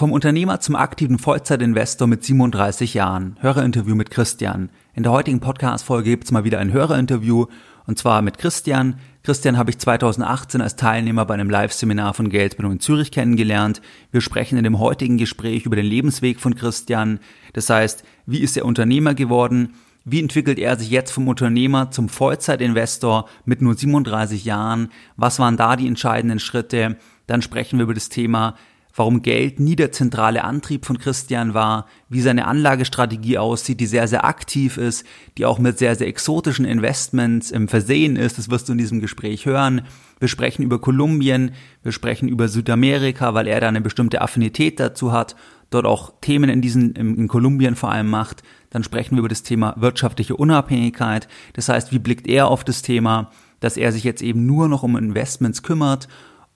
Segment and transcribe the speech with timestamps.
[0.00, 3.36] Vom Unternehmer zum aktiven Vollzeitinvestor mit 37 Jahren.
[3.40, 4.70] Hörerinterview mit Christian.
[4.94, 7.48] In der heutigen Podcast-Folge gibt's mal wieder ein Hörerinterview
[7.86, 8.98] und zwar mit Christian.
[9.22, 13.82] Christian habe ich 2018 als Teilnehmer bei einem Live-Seminar von Geldbildung in Zürich kennengelernt.
[14.10, 17.20] Wir sprechen in dem heutigen Gespräch über den Lebensweg von Christian.
[17.52, 19.74] Das heißt, wie ist er Unternehmer geworden?
[20.06, 24.88] Wie entwickelt er sich jetzt vom Unternehmer zum Vollzeitinvestor mit nur 37 Jahren?
[25.18, 26.96] Was waren da die entscheidenden Schritte?
[27.26, 28.56] Dann sprechen wir über das Thema
[29.00, 34.06] warum Geld nie der zentrale Antrieb von Christian war, wie seine Anlagestrategie aussieht, die sehr,
[34.06, 35.06] sehr aktiv ist,
[35.38, 38.36] die auch mit sehr, sehr exotischen Investments im Versehen ist.
[38.36, 39.86] Das wirst du in diesem Gespräch hören.
[40.18, 45.12] Wir sprechen über Kolumbien, wir sprechen über Südamerika, weil er da eine bestimmte Affinität dazu
[45.12, 45.34] hat,
[45.70, 48.42] dort auch Themen in diesen, in Kolumbien vor allem macht.
[48.68, 51.26] Dann sprechen wir über das Thema wirtschaftliche Unabhängigkeit.
[51.54, 53.30] Das heißt, wie blickt er auf das Thema,
[53.60, 56.06] dass er sich jetzt eben nur noch um Investments kümmert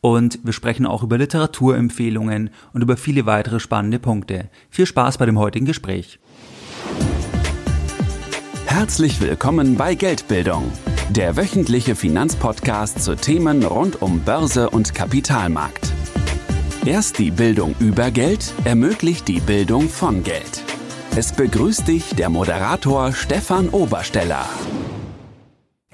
[0.05, 4.51] und wir sprechen auch über Literaturempfehlungen und über viele weitere spannende Punkte.
[4.69, 6.19] Viel Spaß bei dem heutigen Gespräch.
[8.67, 10.71] Herzlich willkommen bei Geldbildung,
[11.09, 15.91] der wöchentliche Finanzpodcast zu Themen rund um Börse und Kapitalmarkt.
[16.85, 20.65] Erst die Bildung über Geld ermöglicht die Bildung von Geld.
[21.17, 24.45] Es begrüßt dich der Moderator Stefan Obersteller.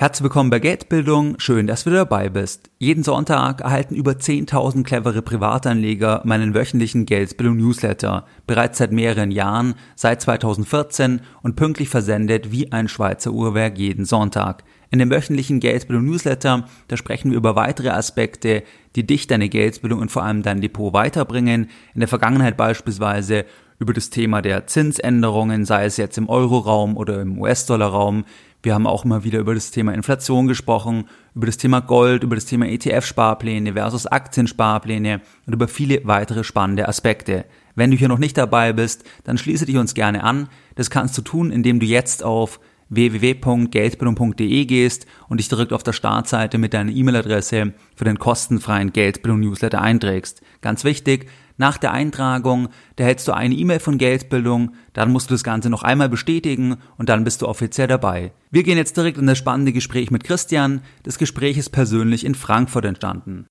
[0.00, 2.70] Herzlich willkommen bei Geldbildung, schön, dass du dabei bist.
[2.78, 10.22] Jeden Sonntag erhalten über 10.000 clevere Privatanleger meinen wöchentlichen Geldbildung-Newsletter, bereits seit mehreren Jahren, seit
[10.22, 14.64] 2014 und pünktlich versendet wie ein Schweizer Uhrwerk jeden Sonntag.
[14.90, 18.62] In dem wöchentlichen Geldbildung-Newsletter, da sprechen wir über weitere Aspekte,
[18.96, 21.68] die dich, deine Geldbildung und vor allem dein Depot weiterbringen.
[21.92, 23.44] In der Vergangenheit beispielsweise
[23.78, 28.24] über das Thema der Zinsänderungen, sei es jetzt im Euroraum oder im US-Dollar-Raum,
[28.62, 32.34] wir haben auch immer wieder über das Thema Inflation gesprochen, über das Thema Gold, über
[32.34, 37.46] das Thema ETF-Sparpläne versus Aktiensparpläne und über viele weitere spannende Aspekte.
[37.74, 40.48] Wenn du hier noch nicht dabei bist, dann schließe dich uns gerne an.
[40.74, 45.92] Das kannst du tun, indem du jetzt auf www.geldbildung.de gehst und dich direkt auf der
[45.92, 50.42] Startseite mit deiner E-Mail-Adresse für den kostenfreien Geldbildung-Newsletter einträgst.
[50.60, 55.34] Ganz wichtig, nach der Eintragung, da hältst du eine E-Mail von Geldbildung, dann musst du
[55.34, 58.32] das Ganze noch einmal bestätigen und dann bist du offiziell dabei.
[58.50, 60.80] Wir gehen jetzt direkt in das spannende Gespräch mit Christian.
[61.02, 63.46] Das Gespräch ist persönlich in Frankfurt entstanden.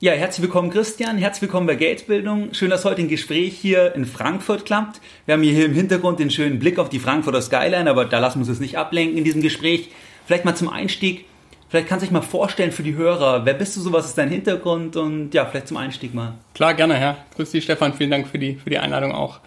[0.00, 2.54] Ja, herzlich willkommen Christian, herzlich willkommen bei Geldbildung.
[2.54, 5.00] Schön, dass heute ein Gespräch hier in Frankfurt klappt.
[5.26, 8.40] Wir haben hier im Hintergrund den schönen Blick auf die Frankfurter Skyline, aber da lassen
[8.40, 9.90] wir uns nicht ablenken in diesem Gespräch.
[10.26, 11.26] Vielleicht mal zum Einstieg,
[11.74, 14.16] vielleicht kannst du dich mal vorstellen für die Hörer, wer bist du so, was ist
[14.16, 16.34] dein Hintergrund und ja, vielleicht zum Einstieg mal.
[16.54, 17.16] Klar, gerne, Herr.
[17.34, 19.40] Grüß dich, Stefan, vielen Dank für die, für die Einladung auch.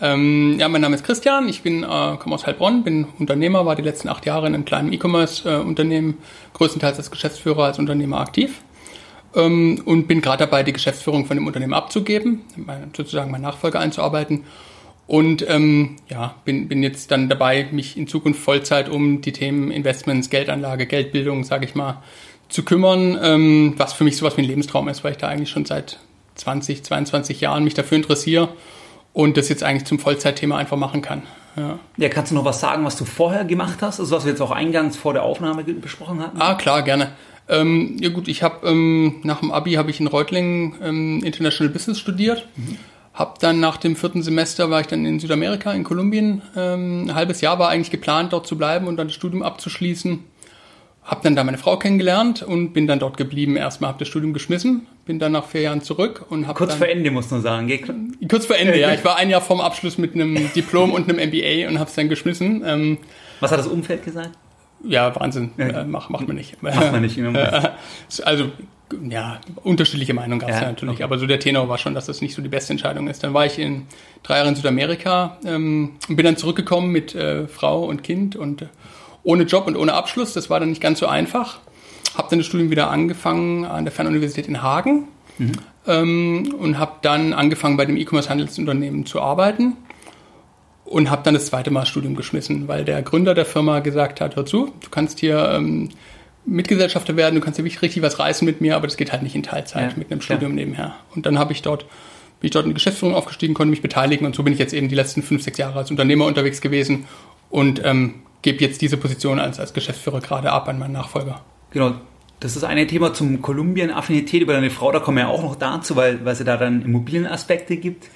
[0.00, 3.74] Ähm, ja, mein Name ist Christian, ich bin, äh, komme aus Heilbronn, bin Unternehmer, war
[3.74, 6.18] die letzten acht Jahre in einem kleinen E-Commerce-Unternehmen,
[6.52, 8.62] größtenteils als Geschäftsführer, als Unternehmer aktiv
[9.34, 12.42] ähm, und bin gerade dabei, die Geschäftsführung von dem Unternehmen abzugeben,
[12.96, 14.44] sozusagen meinen Nachfolger einzuarbeiten.
[15.06, 19.70] Und ähm, ja, bin, bin jetzt dann dabei, mich in Zukunft Vollzeit um die Themen
[19.70, 22.02] Investments, Geldanlage, Geldbildung, sage ich mal,
[22.48, 25.50] zu kümmern, ähm, was für mich sowas wie ein Lebenstraum ist, weil ich da eigentlich
[25.50, 25.98] schon seit
[26.36, 28.48] 20, 22 Jahren mich dafür interessiere
[29.12, 31.22] und das jetzt eigentlich zum Vollzeitthema einfach machen kann.
[31.56, 31.78] Ja.
[31.96, 34.40] ja, kannst du noch was sagen, was du vorher gemacht hast, also was wir jetzt
[34.40, 36.40] auch eingangs vor der Aufnahme besprochen hatten?
[36.40, 37.12] Ah, klar, gerne.
[37.48, 41.72] Ähm, ja gut, ich habe ähm, nach dem Abi habe ich in Reutlingen ähm, International
[41.72, 42.48] Business studiert.
[42.56, 42.78] Mhm.
[43.14, 46.42] Hab dann nach dem vierten Semester war ich dann in Südamerika, in Kolumbien.
[46.56, 50.24] Ähm, ein halbes Jahr war eigentlich geplant, dort zu bleiben und dann das Studium abzuschließen.
[51.04, 53.56] Hab dann da meine Frau kennengelernt und bin dann dort geblieben.
[53.56, 56.78] Erstmal habe das Studium geschmissen, bin dann nach vier Jahren zurück und habe kurz dann,
[56.78, 57.68] vor Ende muss man sagen.
[57.68, 57.80] Gell?
[58.28, 58.92] Kurz vor Ende, ja.
[58.94, 61.94] Ich war ein Jahr vorm Abschluss mit einem Diplom und einem MBA und habe es
[61.94, 62.64] dann geschmissen.
[62.66, 62.98] Ähm,
[63.38, 64.30] Was hat das Umfeld gesagt?
[64.82, 65.52] Ja, Wahnsinn.
[65.56, 65.82] Ja.
[65.82, 66.60] Äh, macht, macht man nicht.
[66.62, 67.18] Macht man nicht.
[68.24, 68.50] also,
[69.08, 70.96] ja, unterschiedliche Meinungen gab es ja, ja, natürlich.
[70.96, 71.04] Okay.
[71.04, 73.22] Aber so der Tenor war schon, dass das nicht so die beste Entscheidung ist.
[73.22, 73.86] Dann war ich in
[74.22, 78.62] drei Jahren in Südamerika ähm, und bin dann zurückgekommen mit äh, Frau und Kind und
[78.62, 78.66] äh,
[79.22, 80.32] ohne Job und ohne Abschluss.
[80.32, 81.58] Das war dann nicht ganz so einfach.
[82.16, 85.52] Habe dann das Studium wieder angefangen an der Fernuniversität in Hagen mhm.
[85.86, 89.76] ähm, und habe dann angefangen bei dem E-Commerce-Handelsunternehmen zu arbeiten
[90.84, 94.36] und habe dann das zweite Mal Studium geschmissen, weil der Gründer der Firma gesagt hat,
[94.36, 95.90] hör zu, du kannst hier ähm,
[96.46, 99.34] Mitgesellschafter werden, du kannst hier richtig was reißen mit mir, aber das geht halt nicht
[99.34, 100.64] in Teilzeit ja, mit einem Studium klar.
[100.64, 100.94] nebenher.
[101.14, 101.86] Und dann habe ich dort
[102.40, 104.74] bin ich dort in die Geschäftsführung aufgestiegen, konnte mich beteiligen und so bin ich jetzt
[104.74, 107.06] eben die letzten fünf, sechs Jahre als Unternehmer unterwegs gewesen
[107.48, 111.40] und ähm, gebe jetzt diese Position als, als Geschäftsführer gerade ab an meinen Nachfolger.
[111.70, 111.94] Genau,
[112.40, 115.56] das ist eine Thema zum Kolumbien-Affinität über deine Frau, da kommen wir ja auch noch
[115.56, 118.10] dazu, weil, weil es da dann Immobilienaspekte gibt.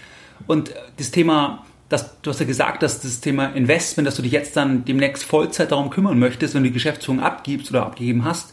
[0.47, 4.33] Und das Thema dass du hast ja gesagt, dass das Thema Investment, dass du dich
[4.33, 8.53] jetzt dann demnächst Vollzeit darum kümmern möchtest und die Geschäftsführung abgibst oder abgegeben hast.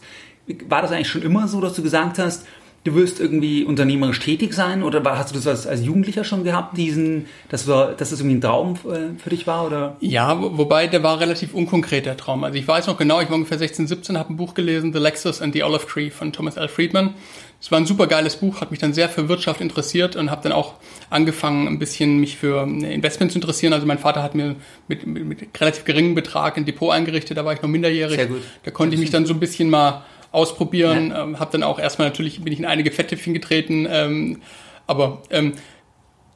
[0.68, 2.46] War das eigentlich schon immer so, dass du gesagt hast,
[2.86, 6.44] du wirst irgendwie unternehmerisch tätig sein oder war, hast du das als, als Jugendlicher schon
[6.44, 9.66] gehabt, diesen, dass, wir, dass das irgendwie ein Traum äh, für dich war?
[9.66, 9.96] Oder?
[10.00, 12.44] Ja, wobei der war relativ unkonkret, der Traum.
[12.44, 14.98] Also ich weiß noch genau, ich war ungefähr 16, 17, habe ein Buch gelesen, The
[15.00, 16.68] Lexus and the Olive Tree von Thomas L.
[16.68, 17.14] Friedman.
[17.60, 20.42] Es war ein super geiles Buch, hat mich dann sehr für Wirtschaft interessiert und habe
[20.42, 20.74] dann auch
[21.10, 23.72] angefangen, ein bisschen mich für Investment zu interessieren.
[23.72, 24.56] Also mein Vater hat mir
[24.88, 28.16] mit, mit, mit relativ geringem Betrag ein Depot eingerichtet, da war ich noch minderjährig.
[28.16, 28.42] Sehr gut.
[28.64, 31.10] Da konnte ich mich dann so ein bisschen mal ausprobieren.
[31.10, 31.24] Ja.
[31.24, 34.42] Ähm, habe dann auch erstmal natürlich bin ich in einige Fetttöpfchen getreten, ähm,
[34.86, 35.54] aber ähm,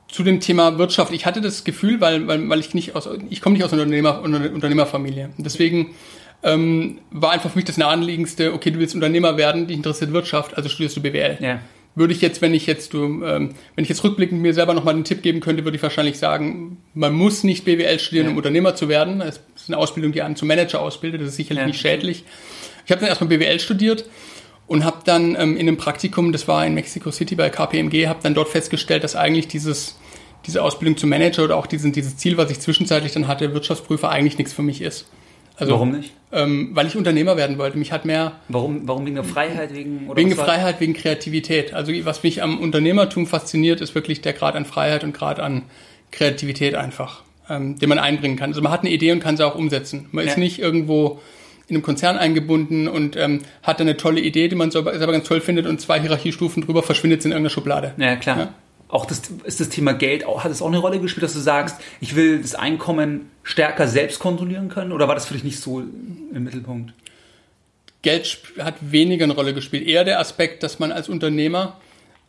[0.09, 3.41] zu dem Thema Wirtschaft, ich hatte das Gefühl, weil, weil, weil ich nicht aus, ich
[3.41, 5.31] komme nicht aus einer Unternehmer, Unternehmerfamilie.
[5.39, 5.95] Deswegen
[6.43, 10.57] ähm, war einfach für mich das naheliegendste, okay, du willst Unternehmer werden, dich interessiert Wirtschaft,
[10.57, 11.39] also studierst du BWL.
[11.41, 11.61] Ja.
[11.95, 14.95] Würde ich jetzt, wenn ich jetzt, du, ähm, wenn ich jetzt rückblickend mir selber nochmal
[14.95, 18.31] einen Tipp geben könnte, würde ich wahrscheinlich sagen, man muss nicht BWL studieren, ja.
[18.31, 19.21] um Unternehmer zu werden.
[19.21, 21.67] Es ist eine Ausbildung, die einen zum Manager ausbildet, das ist sicherlich ja.
[21.67, 22.25] nicht schädlich.
[22.85, 24.05] Ich habe dann erstmal BWL studiert
[24.67, 28.21] und habe dann ähm, in einem Praktikum, das war in Mexico City bei KPMG, habe
[28.23, 29.97] dann dort festgestellt, dass eigentlich dieses
[30.47, 34.09] diese Ausbildung zum Manager oder auch diesen, dieses Ziel, was ich zwischenzeitlich dann hatte, Wirtschaftsprüfer,
[34.09, 35.07] eigentlich nichts für mich ist.
[35.61, 36.13] Also, warum nicht?
[36.33, 37.77] Ähm, weil ich Unternehmer werden wollte.
[37.77, 38.33] Mich hat mehr.
[38.49, 39.75] Warum, warum wegen der Freiheit?
[39.75, 41.75] Wegen, oder wegen Freiheit, wegen Kreativität.
[41.75, 45.63] Also was mich am Unternehmertum fasziniert, ist wirklich der Grad an Freiheit und Grad an
[46.13, 48.51] Kreativität einfach, ähm, den man einbringen kann.
[48.51, 50.07] Also man hat eine Idee und kann sie auch umsetzen.
[50.13, 50.31] Man ja.
[50.31, 51.21] ist nicht irgendwo
[51.69, 55.41] in einem Konzern eingebunden und ähm, hat eine tolle Idee, die man selber ganz toll
[55.41, 57.95] findet und zwei Hierarchiestufen drüber verschwindet in irgendeiner Schublade.
[57.97, 58.39] Ja, klar.
[58.39, 58.55] Ja?
[58.91, 61.77] Auch das, ist das Thema Geld, hat es auch eine Rolle gespielt, dass du sagst,
[62.01, 64.93] ich will das Einkommen stärker selbst kontrollieren können?
[64.93, 66.93] Oder war das für dich nicht so im Mittelpunkt?
[68.03, 69.87] Geld hat weniger eine Rolle gespielt.
[69.87, 71.79] Eher der Aspekt, dass man als Unternehmer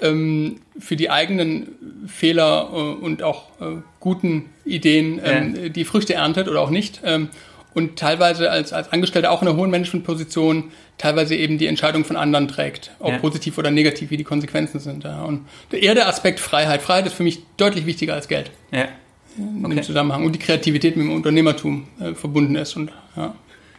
[0.01, 5.69] ähm, für die eigenen Fehler äh, und auch äh, guten Ideen ähm, ja.
[5.69, 7.01] die Früchte erntet oder auch nicht.
[7.05, 7.29] Ähm,
[7.73, 10.71] und teilweise als, als Angestellter auch in einer hohen Managementposition
[11.01, 13.17] teilweise eben die Entscheidung von anderen trägt, ob ja.
[13.17, 15.03] positiv oder negativ, wie die Konsequenzen sind.
[15.03, 15.23] Ja.
[15.23, 16.81] Und eher der Aspekt Freiheit.
[16.81, 18.51] Freiheit ist für mich deutlich wichtiger als Geld.
[18.71, 18.87] Ja.
[19.37, 19.75] In okay.
[19.75, 20.25] dem Zusammenhang.
[20.25, 22.75] Und die Kreativität mit dem Unternehmertum äh, verbunden ist.
[22.75, 23.33] Und, ja.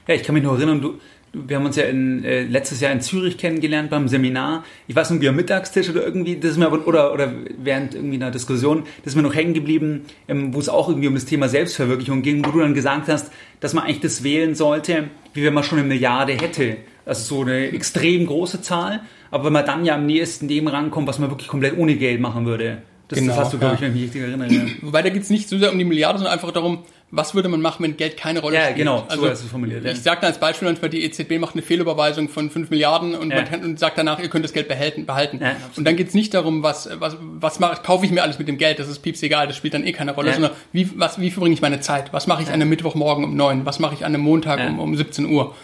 [0.08, 0.98] ja, ich kann mich nur erinnern, du,
[1.34, 4.64] wir haben uns ja in, äh, letztes Jahr in Zürich kennengelernt beim Seminar.
[4.86, 8.16] Ich weiß irgendwie am Mittagstisch oder irgendwie, das ist mir aber, oder, oder während irgendwie
[8.16, 11.24] einer Diskussion, das ist mir noch hängen geblieben, ähm, wo es auch irgendwie um das
[11.24, 15.42] Thema Selbstverwirklichung ging, wo du dann gesagt hast, dass man eigentlich das wählen sollte, wie
[15.42, 16.76] wenn man schon eine Milliarde hätte.
[17.06, 19.00] Also so eine extrem große Zahl,
[19.30, 22.20] aber wenn man dann ja am nächsten dem rankommt, was man wirklich komplett ohne Geld
[22.20, 22.82] machen würde.
[23.08, 24.70] Das, genau, das hast du, glaube ich, wenn ich mich richtig erinnere.
[24.82, 27.50] Wobei da geht es nicht so sehr um die Milliarde, sondern einfach darum, was würde
[27.50, 28.78] man machen, wenn Geld keine Rolle ja, spielt?
[28.78, 29.84] Genau, also, so formuliert.
[29.84, 30.02] Ich ja.
[30.02, 33.44] sage als Beispiel manchmal, die EZB macht eine Fehlüberweisung von 5 Milliarden und, ja.
[33.50, 35.04] man und sagt danach, ihr könnt das Geld behalten.
[35.04, 35.38] behalten.
[35.42, 38.38] Ja, und dann geht es nicht darum, was, was, was mache, kaufe ich mir alles
[38.38, 40.90] mit dem Geld, das ist pieps egal, das spielt dann eh keine Rolle, sondern wie,
[40.98, 42.14] was, wie verbringe ich meine Zeit?
[42.14, 43.66] Was mache ich an einem Mittwochmorgen um 9?
[43.66, 45.54] Was mache ich an einem Montag um, um 17 Uhr?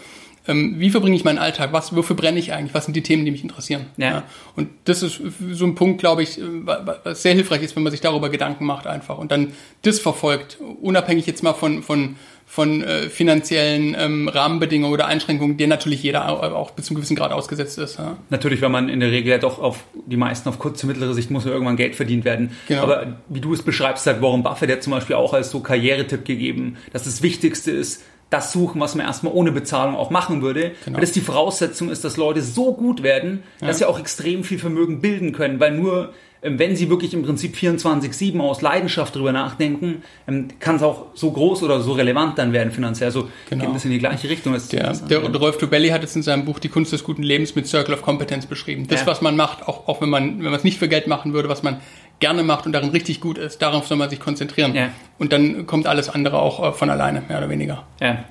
[0.49, 1.71] Ähm, wie verbringe ich meinen Alltag?
[1.73, 2.73] Was, wofür brenne ich eigentlich?
[2.73, 3.85] Was sind die Themen, die mich interessieren?
[3.97, 4.09] Ja.
[4.09, 4.23] ja.
[4.55, 8.01] Und das ist so ein Punkt, glaube ich, was sehr hilfreich ist, wenn man sich
[8.01, 9.53] darüber Gedanken macht einfach und dann
[9.83, 12.15] das verfolgt, unabhängig jetzt mal von, von,
[12.47, 17.15] von äh, finanziellen ähm, Rahmenbedingungen oder Einschränkungen, denen natürlich jeder auch bis zu einem gewissen
[17.15, 17.99] Grad ausgesetzt ist.
[17.99, 18.17] Ja.
[18.31, 21.29] Natürlich, weil man in der Regel ja doch auf die meisten auf kurze, mittlere Sicht
[21.29, 22.57] muss ja irgendwann Geld verdient werden.
[22.67, 22.81] Genau.
[22.81, 26.25] Aber wie du es beschreibst, hat Warren Buffett ja zum Beispiel auch als so Karrieretipp
[26.25, 30.73] gegeben, dass das Wichtigste ist, das suchen, was man erstmal ohne Bezahlung auch machen würde.
[30.85, 30.97] Genau.
[30.97, 33.67] Weil das die Voraussetzung ist, dass Leute so gut werden, ja.
[33.67, 35.59] dass sie auch extrem viel Vermögen bilden können.
[35.59, 40.83] Weil nur, wenn sie wirklich im Prinzip 24-7 aus Leidenschaft drüber nachdenken, ähm, kann es
[40.83, 43.07] auch so groß oder so relevant dann werden finanziell.
[43.07, 43.65] Also genau.
[43.65, 44.55] geht bisschen in die gleiche Richtung.
[44.71, 47.55] Der, der, der Rolf Tobelli hat es in seinem Buch Die Kunst des guten Lebens
[47.55, 48.87] mit Circle of Competence beschrieben.
[48.87, 49.07] Das, ja.
[49.07, 51.49] was man macht, auch, auch wenn man wenn man es nicht für Geld machen würde,
[51.49, 51.81] was man
[52.19, 54.73] gerne macht und darin richtig gut ist, darauf soll man sich konzentrieren.
[54.75, 54.89] Ja.
[55.17, 57.85] Und dann kommt alles andere auch äh, von alleine, mehr oder weniger.
[57.99, 58.25] Ja.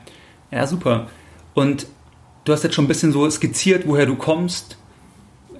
[0.50, 1.08] ja, super.
[1.52, 1.86] Und
[2.44, 4.78] du hast jetzt schon ein bisschen so skizziert, woher du kommst,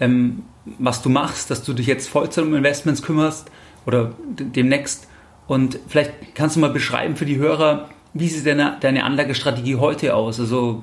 [0.01, 0.45] ähm,
[0.79, 3.51] was du machst, dass du dich jetzt Vollzeit um Investments kümmerst
[3.87, 5.09] oder demnächst.
[5.47, 10.15] Und vielleicht kannst du mal beschreiben für die Hörer, wie sieht deine, deine Anlagestrategie heute
[10.15, 10.41] aus?
[10.41, 10.83] Also,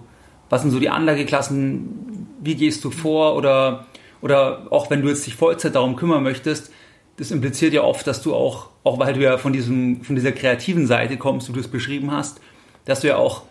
[0.49, 2.27] was sind so die Anlageklassen?
[2.41, 3.35] Wie gehst du vor?
[3.35, 3.85] Oder,
[4.21, 6.71] oder auch wenn du jetzt dich Vollzeit darum kümmern möchtest,
[7.17, 10.31] das impliziert ja oft, dass du auch, auch weil du ja von, diesem, von dieser
[10.31, 12.41] kreativen Seite kommst, wie du es beschrieben hast,
[12.85, 13.43] dass du ja auch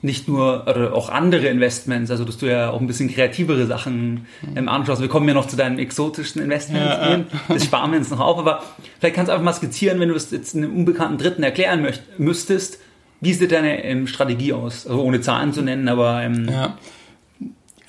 [0.00, 4.26] nicht nur, oder auch andere Investments, also dass du ja auch ein bisschen kreativere Sachen
[4.54, 5.00] ähm, anschaust.
[5.02, 6.86] Wir kommen ja noch zu deinen exotischen Investments.
[6.86, 7.24] Ja, ja.
[7.48, 8.62] Das sparen wir uns noch auf, aber
[9.00, 12.02] vielleicht kannst du einfach mal skizzieren, wenn du es jetzt einem unbekannten Dritten erklären möcht,
[12.18, 12.78] müsstest,
[13.20, 14.86] wie sieht deine ähm, Strategie aus?
[14.86, 16.22] Also ohne Zahlen zu nennen, aber...
[16.22, 16.78] Ähm, ja.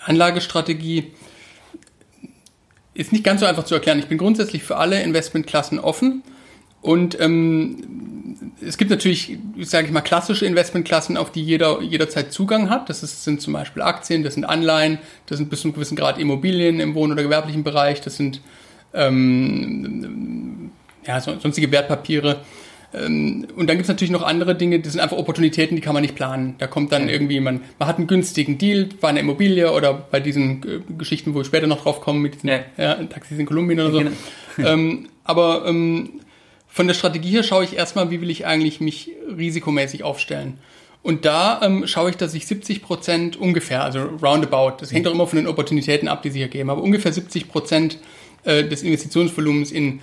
[0.06, 1.12] Anlagestrategie
[2.94, 4.00] ist nicht ganz so einfach zu erklären.
[4.00, 6.24] Ich bin grundsätzlich für alle Investmentklassen offen
[6.82, 12.70] Und ähm, es gibt natürlich, sage ich mal, klassische Investmentklassen, auf die jeder jederzeit Zugang
[12.70, 12.90] hat.
[12.90, 15.96] Das ist, sind zum Beispiel Aktien, das sind Anleihen, das sind bis zu einem gewissen
[15.96, 18.42] Grad Immobilien im wohn- oder gewerblichen Bereich, das sind
[18.94, 20.72] ähm,
[21.06, 22.42] ja, sonstige Wertpapiere.
[22.94, 25.94] Ähm, und dann gibt es natürlich noch andere Dinge, das sind einfach Opportunitäten, die kann
[25.94, 26.56] man nicht planen.
[26.58, 30.20] Da kommt dann irgendwie, man, man hat einen günstigen Deal bei einer Immobilie oder bei
[30.20, 32.60] diesen äh, Geschichten, wo ich später noch drauf komme, mit diesen ja.
[32.78, 34.00] Ja, Taxis in Kolumbien oder so.
[34.00, 34.70] Genau.
[34.70, 36.19] ähm, aber ähm,
[36.70, 40.60] von der Strategie her schaue ich erstmal, wie will ich eigentlich mich risikomäßig aufstellen.
[41.02, 45.14] Und da ähm, schaue ich, dass ich 70 Prozent ungefähr, also roundabout, das hängt auch
[45.14, 47.98] immer von den Opportunitäten ab, die sie hier geben, aber ungefähr 70 Prozent
[48.44, 50.02] äh, des Investitionsvolumens in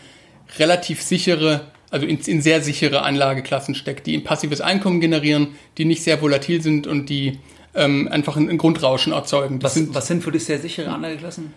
[0.58, 5.84] relativ sichere also in, in sehr sichere Anlageklassen steckt, die ein passives Einkommen generieren, die
[5.84, 7.38] nicht sehr volatil sind und die
[7.74, 9.62] ähm, einfach ein, ein, Grundrauschen erzeugen.
[9.62, 11.52] Was sind, was sind für dich sehr sichere Anlageklassen?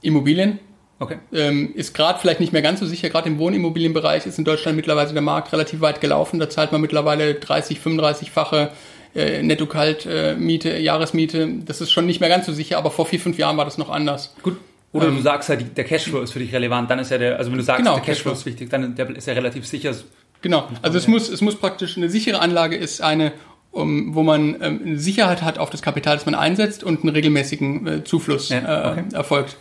[0.00, 0.58] Immobilien.
[1.00, 1.18] Okay.
[1.32, 3.08] Ähm, ist gerade vielleicht nicht mehr ganz so sicher.
[3.08, 6.40] Gerade im Wohnimmobilienbereich ist in Deutschland mittlerweile der Markt relativ weit gelaufen.
[6.40, 8.70] Da zahlt man mittlerweile 30, 35-fache
[9.14, 11.48] äh, Netto-Kalt-Miete, äh, Jahresmiete.
[11.64, 13.78] Das ist schon nicht mehr ganz so sicher, aber vor vier, fünf Jahren war das
[13.78, 14.34] noch anders.
[14.42, 14.56] Gut.
[14.92, 17.38] Oder ähm, du sagst halt, der Cashflow ist für dich relevant, dann ist ja der,
[17.38, 19.94] also wenn du sagst, genau, der Cashflow, Cashflow ist wichtig, dann ist ja relativ sicher.
[20.40, 23.32] Genau, also es muss, es muss praktisch, eine sichere Anlage ist eine,
[23.70, 27.10] um, wo man ähm, eine Sicherheit hat auf das Kapital, das man einsetzt und einen
[27.10, 29.04] regelmäßigen äh, Zufluss ja, okay.
[29.12, 29.56] äh, erfolgt.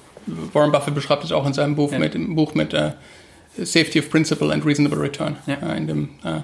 [0.54, 2.00] Warren Buffett beschreibt es auch in seinem Buch ja.
[2.00, 2.92] mit, im Buch mit äh,
[3.58, 5.38] Safety of Principle and Reasonable Return.
[5.46, 5.56] Ja.
[5.56, 6.42] Äh, in dem, äh,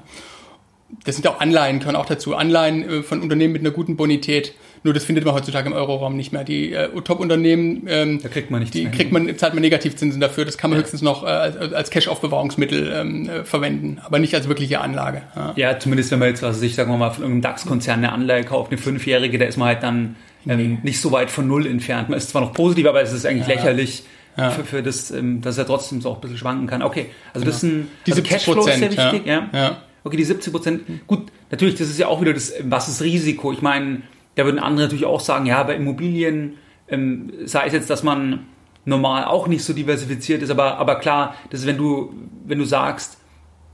[1.05, 2.35] das sind auch Anleihen, können auch dazu.
[2.35, 4.53] Anleihen äh, von Unternehmen mit einer guten Bonität.
[4.85, 6.43] Nur das findet man heutzutage im Euroraum nicht mehr.
[6.43, 10.43] Die äh, Top-Unternehmen, ähm, da kriegt man nichts die kriegt man, zahlt man Negativzinsen dafür.
[10.43, 10.83] Das kann man ja.
[10.83, 15.21] höchstens noch äh, als, als Cash-Aufbewahrungsmittel ähm, äh, verwenden, aber nicht als wirkliche Anlage.
[15.35, 15.53] Ja.
[15.55, 18.71] ja, zumindest wenn man jetzt, also ich sage mal, von irgendeinem DAX-Konzern eine Anleihe kauft,
[18.71, 22.09] eine fünfjährige, da ist man halt dann ähm, nicht so weit von null entfernt.
[22.09, 23.55] Man ist zwar noch positiv, aber es ist eigentlich ja.
[23.55, 24.03] lächerlich.
[24.35, 24.49] Ja.
[24.49, 26.81] Für, für das, ähm, dass er trotzdem so auch ein bisschen schwanken kann.
[26.81, 29.77] Okay, also das ist ein also Cashflow ist sehr wichtig, ja.
[30.03, 31.07] Okay, die 70 Prozent.
[31.07, 33.51] Gut, natürlich, das ist ja auch wieder das, was ist Risiko?
[33.53, 34.01] Ich meine,
[34.35, 36.57] da würden andere natürlich auch sagen, ja, bei Immobilien,
[36.87, 38.47] ähm, sei es jetzt, dass man
[38.85, 42.13] normal auch nicht so diversifiziert ist, aber, aber klar, das ist, wenn du,
[42.45, 43.17] wenn du sagst,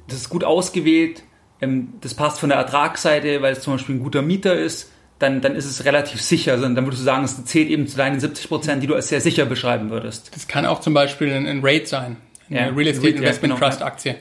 [0.07, 1.23] das ist gut ausgewählt,
[1.61, 5.41] ähm, das passt von der Ertragsseite, weil es zum Beispiel ein guter Mieter ist, dann,
[5.41, 6.53] dann ist es relativ sicher.
[6.53, 9.09] Also, dann würdest du sagen, es zählt eben zu deinen 70 Prozent, die du als
[9.09, 10.31] sehr sicher beschreiben würdest.
[10.33, 12.17] Das kann auch zum Beispiel ein, ein Rate sein,
[12.49, 14.15] eine ja, Real Estate Investment ja, genau, Trust Aktie.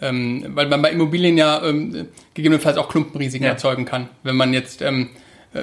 [0.00, 3.52] Ähm, weil man bei Immobilien ja ähm, gegebenenfalls auch Klumpenrisiken ja.
[3.52, 4.08] erzeugen kann.
[4.24, 5.10] Wenn man jetzt, ähm,
[5.54, 5.62] äh,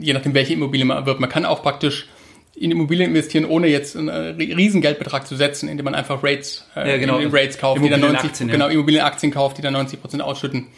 [0.00, 2.08] je nachdem welche Immobilie man erwirbt, man kann auch praktisch
[2.56, 6.66] in Immobilien investieren, ohne jetzt einen äh, riesen Geldbetrag zu setzen, indem man einfach Rates,
[6.76, 7.18] äh, ja, genau.
[7.18, 10.68] Rates kauft, die dann 90, genau, Immobilienaktien kauft, die dann 90 Prozent ausschütten.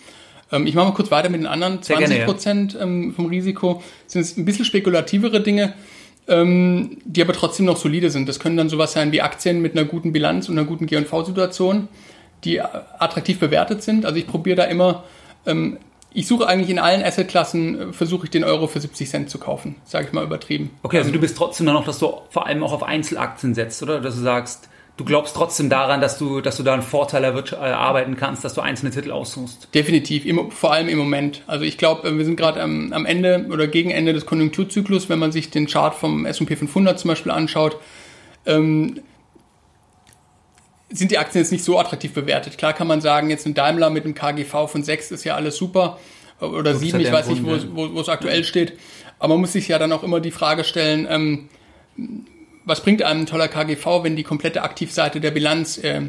[0.53, 1.83] Ähm, ich mache mal kurz weiter mit den anderen.
[1.83, 2.81] 20 Prozent ja.
[2.81, 5.75] ähm, vom Risiko sind es ein bisschen spekulativere Dinge,
[6.29, 8.29] ähm, die aber trotzdem noch solide sind.
[8.29, 11.88] Das können dann sowas sein wie Aktien mit einer guten Bilanz und einer guten G&V-Situation
[12.45, 14.05] die attraktiv bewertet sind.
[14.05, 15.05] Also ich probiere da immer,
[16.17, 19.38] ich suche eigentlich in allen Assetklassen, äh, versuche ich den Euro für 70 Cent zu
[19.38, 20.71] kaufen, sage ich mal übertrieben.
[20.83, 23.83] Okay, also du bist trotzdem dann noch, dass du vor allem auch auf Einzelaktien setzt,
[23.83, 24.00] oder?
[24.00, 28.15] Dass du sagst, du glaubst trotzdem daran, dass du, dass du da einen Vorteil erarbeiten
[28.15, 29.69] äh, kannst, dass du einzelne Titel aussuchst.
[29.75, 31.43] Definitiv, im, vor allem im Moment.
[31.47, 35.09] Also ich glaube, äh, wir sind gerade am, am Ende oder gegen Ende des Konjunkturzyklus,
[35.09, 37.79] wenn man sich den Chart vom S&P 500 zum Beispiel anschaut.
[38.47, 39.00] Ähm,
[40.88, 42.59] sind die Aktien jetzt nicht so attraktiv bewertet.
[42.59, 45.57] Klar kann man sagen, jetzt ein Daimler mit einem KGV von 6 ist ja alles
[45.57, 45.99] super
[46.41, 48.75] oder 7, ich weiß nicht, wo, wo, wo es aktuell steht.
[49.19, 51.49] Aber man muss sich ja dann auch immer die Frage stellen, ähm,
[52.67, 56.03] was bringt einem ein toller KGV, wenn die komplette Aktivseite der Bilanz äh,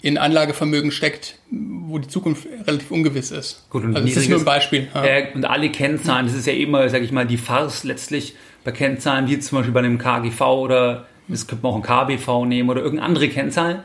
[0.00, 3.66] in Anlagevermögen steckt, wo die Zukunft relativ ungewiss ist.
[3.70, 4.88] Gut, und also das ist nur ein Beispiel.
[4.94, 5.04] Ja.
[5.04, 8.70] Äh, und alle Kennzahlen, das ist ja immer, sage ich mal, die Farce letztlich bei
[8.70, 12.68] Kennzahlen, wie zum Beispiel bei einem KGV oder das könnte man auch ein KBV nehmen
[12.68, 13.82] oder irgendeine andere Kennzahl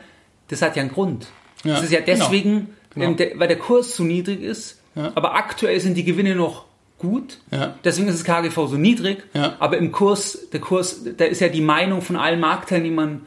[0.50, 1.28] das hat ja einen Grund.
[1.64, 2.18] Ja, das ist ja genau.
[2.18, 3.14] deswegen, genau.
[3.14, 3.40] Genau.
[3.40, 5.12] Weil der Kurs zu niedrig ist, ja.
[5.14, 6.66] aber aktuell sind die Gewinne noch
[7.00, 7.38] gut.
[7.50, 7.74] Ja.
[7.82, 9.24] Deswegen ist das KGV so niedrig.
[9.34, 9.56] Ja.
[9.58, 13.22] Aber im Kurs, der Kurs, da ist ja die Meinung von allen Marktteilnehmern,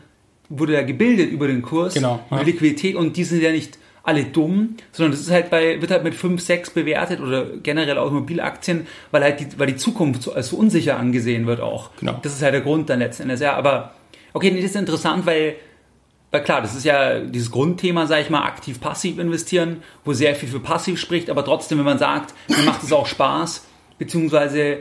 [0.47, 2.41] wurde ja gebildet über den Kurs, genau, ja.
[2.41, 6.03] Liquidität und die sind ja nicht alle dumm, sondern das ist halt bei, wird halt
[6.03, 10.49] mit 5, 6 bewertet oder generell Automobilaktien, weil halt die, weil die Zukunft so, als
[10.49, 11.89] so unsicher angesehen wird auch.
[11.99, 12.19] Genau.
[12.21, 13.39] Das ist halt der Grund dann letzten Endes.
[13.39, 13.93] Ja, aber
[14.33, 15.55] okay, das ist interessant, weil
[16.33, 20.49] weil klar, das ist ja dieses Grundthema, sage ich mal, aktiv-passiv investieren, wo sehr viel
[20.49, 23.67] für passiv spricht, aber trotzdem, wenn man sagt, mir macht es auch Spaß,
[23.99, 24.79] beziehungsweise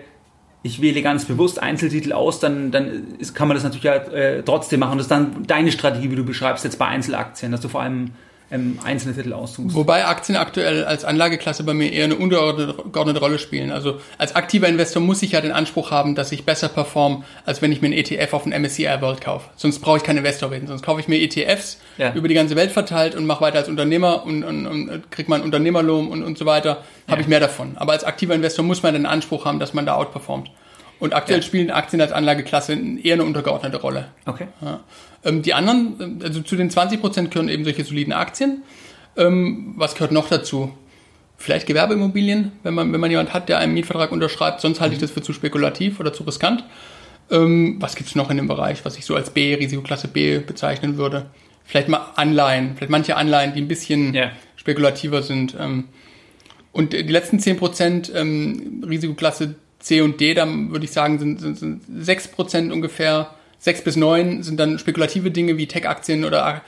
[0.62, 4.42] ich wähle ganz bewusst Einzeltitel aus, dann, dann ist, kann man das natürlich ja, äh,
[4.42, 4.96] trotzdem machen.
[4.96, 8.12] Das ist dann deine Strategie, wie du beschreibst, jetzt bei Einzelaktien, dass du vor allem
[8.52, 9.74] ähm, einzelne Titel austust.
[9.74, 13.72] Wobei Aktien aktuell als Anlageklasse bei mir eher eine untergeordnete Rolle spielen.
[13.72, 17.62] Also als aktiver Investor muss ich ja den Anspruch haben, dass ich besser perform, als
[17.62, 19.48] wenn ich mir einen ETF auf den MSCI World kaufe.
[19.56, 20.68] Sonst brauche ich keinen Investor werden.
[20.68, 22.12] Sonst kaufe ich mir ETFs ja.
[22.12, 25.42] über die ganze Welt verteilt und mache weiter als Unternehmer und, und, und kriege meinen
[25.42, 26.82] Unternehmerlohn und, und so weiter.
[27.08, 27.20] Habe ja.
[27.20, 27.76] ich mehr davon.
[27.76, 30.50] Aber als aktiver Investor muss man den Anspruch haben, dass man da outperformt.
[31.02, 31.42] Und aktuell ja.
[31.42, 34.12] spielen Aktien als Anlageklasse eher eine untergeordnete Rolle.
[34.24, 34.46] Okay.
[34.60, 34.78] Ja.
[35.24, 38.62] Ähm, die anderen, also zu den 20 Prozent gehören eben solche soliden Aktien.
[39.16, 40.72] Ähm, was gehört noch dazu?
[41.36, 44.60] Vielleicht Gewerbeimmobilien, wenn man, wenn man jemand hat, der einen Mietvertrag unterschreibt.
[44.60, 45.06] Sonst halte ich mhm.
[45.06, 46.62] das für zu spekulativ oder zu riskant.
[47.32, 50.98] Ähm, was gibt's noch in dem Bereich, was ich so als B, Risikoklasse B bezeichnen
[50.98, 51.30] würde?
[51.64, 54.30] Vielleicht mal Anleihen, vielleicht manche Anleihen, die ein bisschen yeah.
[54.54, 55.56] spekulativer sind.
[55.58, 55.88] Ähm,
[56.70, 61.40] und die letzten 10 Prozent ähm, Risikoklasse C und D, dann würde ich sagen, sind,
[61.40, 66.62] sind, sind 6 Prozent ungefähr 6 bis 9 sind dann spekulative Dinge wie Tech-Aktien oder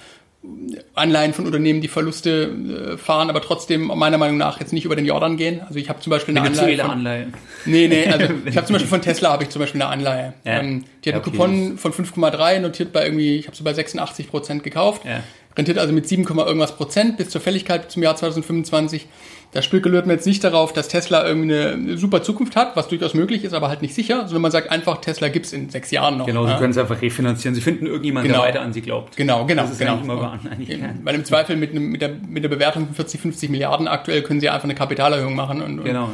[0.94, 4.94] Anleihen von Unternehmen, die Verluste äh, fahren, aber trotzdem meiner Meinung nach jetzt nicht über
[4.94, 5.60] den Jordan gehen.
[5.62, 6.78] Also ich habe zum Beispiel eine Anleihe.
[6.78, 7.28] Von, Anleihe.
[7.64, 10.34] Nee, nee, also ich habe zum Beispiel von Tesla habe ich zum Beispiel eine Anleihe.
[10.44, 10.60] Ja.
[10.60, 11.42] Ähm, die hat ja, okay.
[11.42, 15.04] einen Coupon von 5,3 notiert bei irgendwie, ich habe sie bei 86 Prozent gekauft.
[15.04, 15.24] Ja.
[15.56, 19.06] Rentiert also mit 7, irgendwas Prozent bis zur Fälligkeit zum Jahr 2025.
[19.54, 23.14] Da spekuliert man jetzt nicht darauf, dass Tesla irgendwie eine super Zukunft hat, was durchaus
[23.14, 26.18] möglich ist, aber halt nicht sicher, sondern man sagt einfach, Tesla gibt's in sechs Jahren
[26.18, 26.26] noch.
[26.26, 26.58] Genau, sie ja.
[26.58, 27.54] können es einfach refinanzieren.
[27.54, 28.42] Sie finden irgendjemanden, genau.
[28.42, 29.16] der weiter an sie glaubt.
[29.16, 29.62] Genau, genau.
[29.62, 29.98] Das ist genau.
[29.98, 33.48] immer wahr, eigentlich Weil im Zweifel mit, mit, der, mit der Bewertung von 40, 50
[33.48, 35.62] Milliarden aktuell können sie einfach eine Kapitalerhöhung machen.
[35.62, 36.08] Und, genau.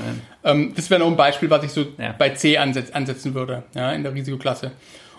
[0.44, 0.50] Ja.
[0.50, 2.14] Ähm, das wäre noch ein Beispiel, was ich so ja.
[2.18, 4.72] bei C ansetz, ansetzen würde, ja, in der Risikoklasse.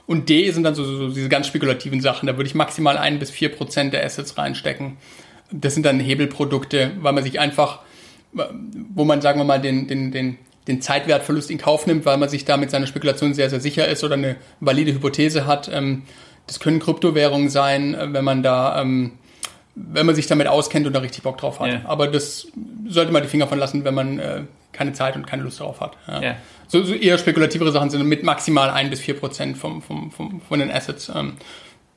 [0.06, 2.28] Und D sind dann so, so, so diese ganz spekulativen Sachen.
[2.28, 4.98] Da würde ich maximal ein bis vier Prozent der Assets reinstecken.
[5.52, 7.80] Das sind dann Hebelprodukte, weil man sich einfach
[8.34, 12.30] wo man, sagen wir mal, den, den, den, den Zeitwertverlust in Kauf nimmt, weil man
[12.30, 15.70] sich da mit seiner Spekulation sehr, sehr sicher ist oder eine valide Hypothese hat.
[15.72, 16.04] Ähm,
[16.48, 19.14] das können Kryptowährungen sein, äh, wenn man da, ähm,
[19.76, 21.68] wenn man sich damit auskennt und da richtig Bock drauf hat.
[21.68, 21.82] Ja.
[21.86, 22.48] Aber das
[22.88, 25.82] sollte man die Finger von lassen, wenn man äh, keine Zeit und keine Lust darauf
[25.82, 25.98] hat.
[26.08, 26.36] Ja.
[26.68, 30.42] So, so eher spekulativere Sachen sind mit maximal ein bis vier Prozent vom, vom, vom,
[30.42, 31.12] von den Assets.
[31.14, 31.34] Ähm,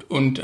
[0.08, 0.40] und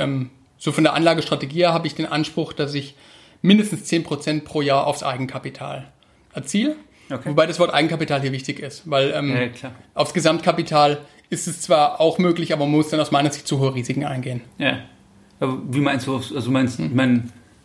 [0.58, 2.94] so von der Anlagestrategie habe ich den Anspruch, dass ich
[3.42, 5.88] mindestens 10% pro Jahr aufs Eigenkapital
[6.32, 6.76] erziele.
[7.10, 7.30] Okay.
[7.30, 12.00] Wobei das Wort Eigenkapital hier wichtig ist, weil ähm, ja, aufs Gesamtkapital ist es zwar
[12.00, 14.42] auch möglich, aber man muss dann aus meiner Sicht zu hohe Risiken eingehen.
[14.58, 14.80] Ja.
[15.40, 16.86] Aber wie meinst du, also meinst, hm.
[16.86, 16.92] ich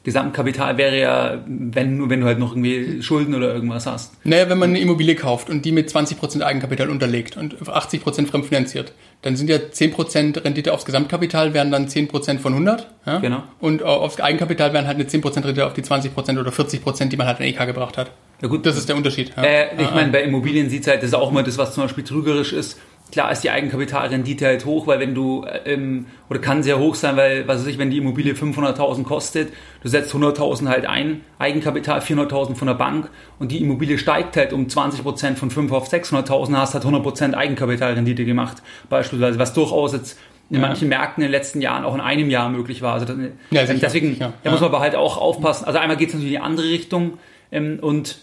[0.06, 4.14] Gesamtkapital wäre ja, wenn nur wenn du halt noch irgendwie Schulden oder irgendwas hast.
[4.24, 8.94] Naja, wenn man eine Immobilie kauft und die mit 20% Eigenkapital unterlegt und 80% fremdfinanziert,
[9.24, 12.88] dann sind ja 10% Rendite aufs Gesamtkapital, wären dann 10% von 100.
[13.08, 13.18] Ja?
[13.18, 13.44] Genau.
[13.60, 17.26] Und aufs Eigenkapital wären halt eine 10% Rendite auf die 20% oder 40%, die man
[17.26, 18.12] halt in EK gebracht hat.
[18.44, 19.32] Ja gut, das ist der Unterschied.
[19.36, 19.44] Ja.
[19.44, 21.84] Äh, ich meine, bei Immobilien sieht es halt, das ist auch immer das, was zum
[21.84, 22.78] Beispiel trügerisch ist
[23.12, 27.16] klar ist die Eigenkapitalrendite halt hoch, weil wenn du, ähm, oder kann sehr hoch sein,
[27.18, 32.00] weil, was weiß ich, wenn die Immobilie 500.000 kostet, du setzt 100.000 halt ein, Eigenkapital
[32.00, 36.56] 400.000 von der Bank und die Immobilie steigt halt um 20% von 5 auf 600.000,
[36.58, 38.58] hast halt 100% Eigenkapitalrendite gemacht,
[38.90, 40.62] beispielsweise, was durchaus jetzt in ja.
[40.62, 42.94] manchen Märkten in den letzten Jahren auch in einem Jahr möglich war.
[42.94, 43.18] Also das,
[43.50, 44.34] ja, ähm, deswegen, ja.
[44.44, 45.66] da muss man aber halt auch aufpassen.
[45.66, 47.18] Also einmal geht es natürlich in die andere Richtung
[47.52, 48.20] ähm, und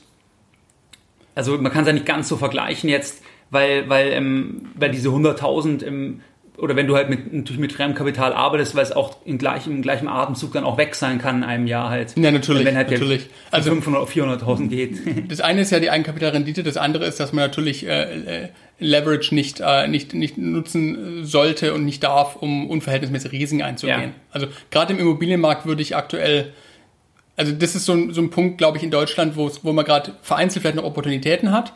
[1.34, 5.10] also man kann es ja nicht ganz so vergleichen jetzt, weil, weil, ähm, weil diese
[5.10, 6.20] 100.000 im
[6.58, 9.82] oder wenn du halt mit, natürlich mit Fremdkapital arbeitest, weil es auch im gleichen, im
[9.82, 12.14] gleichen Atemzug dann auch weg sein kann in einem Jahr halt.
[12.16, 12.64] Ja, natürlich.
[12.64, 13.28] Wenn halt natürlich.
[13.50, 14.98] Also 500 auf 400.000 geht.
[15.28, 19.34] Das eine ist ja die Eigenkapitalrendite, das andere ist, dass man natürlich äh, äh, Leverage
[19.34, 24.00] nicht, äh, nicht, nicht nutzen sollte und nicht darf, um unverhältnismäßig Risiken einzugehen.
[24.00, 24.10] Ja.
[24.30, 26.52] Also gerade im Immobilienmarkt würde ich aktuell
[27.34, 29.84] also das ist so ein, so ein Punkt, glaube ich, in Deutschland, wo, wo man
[29.84, 31.72] gerade vereinzelt vielleicht noch Opportunitäten hat.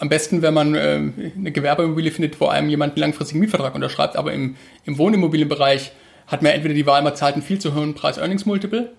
[0.00, 1.00] Am besten, wenn man äh,
[1.36, 5.92] eine Gewerbeimmobilie findet, wo einem jemand einen langfristigen Mietvertrag unterschreibt, aber im, im Wohnimmobilienbereich
[6.26, 8.92] hat man entweder die Wahl, man zahlt einen viel zu hohen Preis-Earnings-Multiple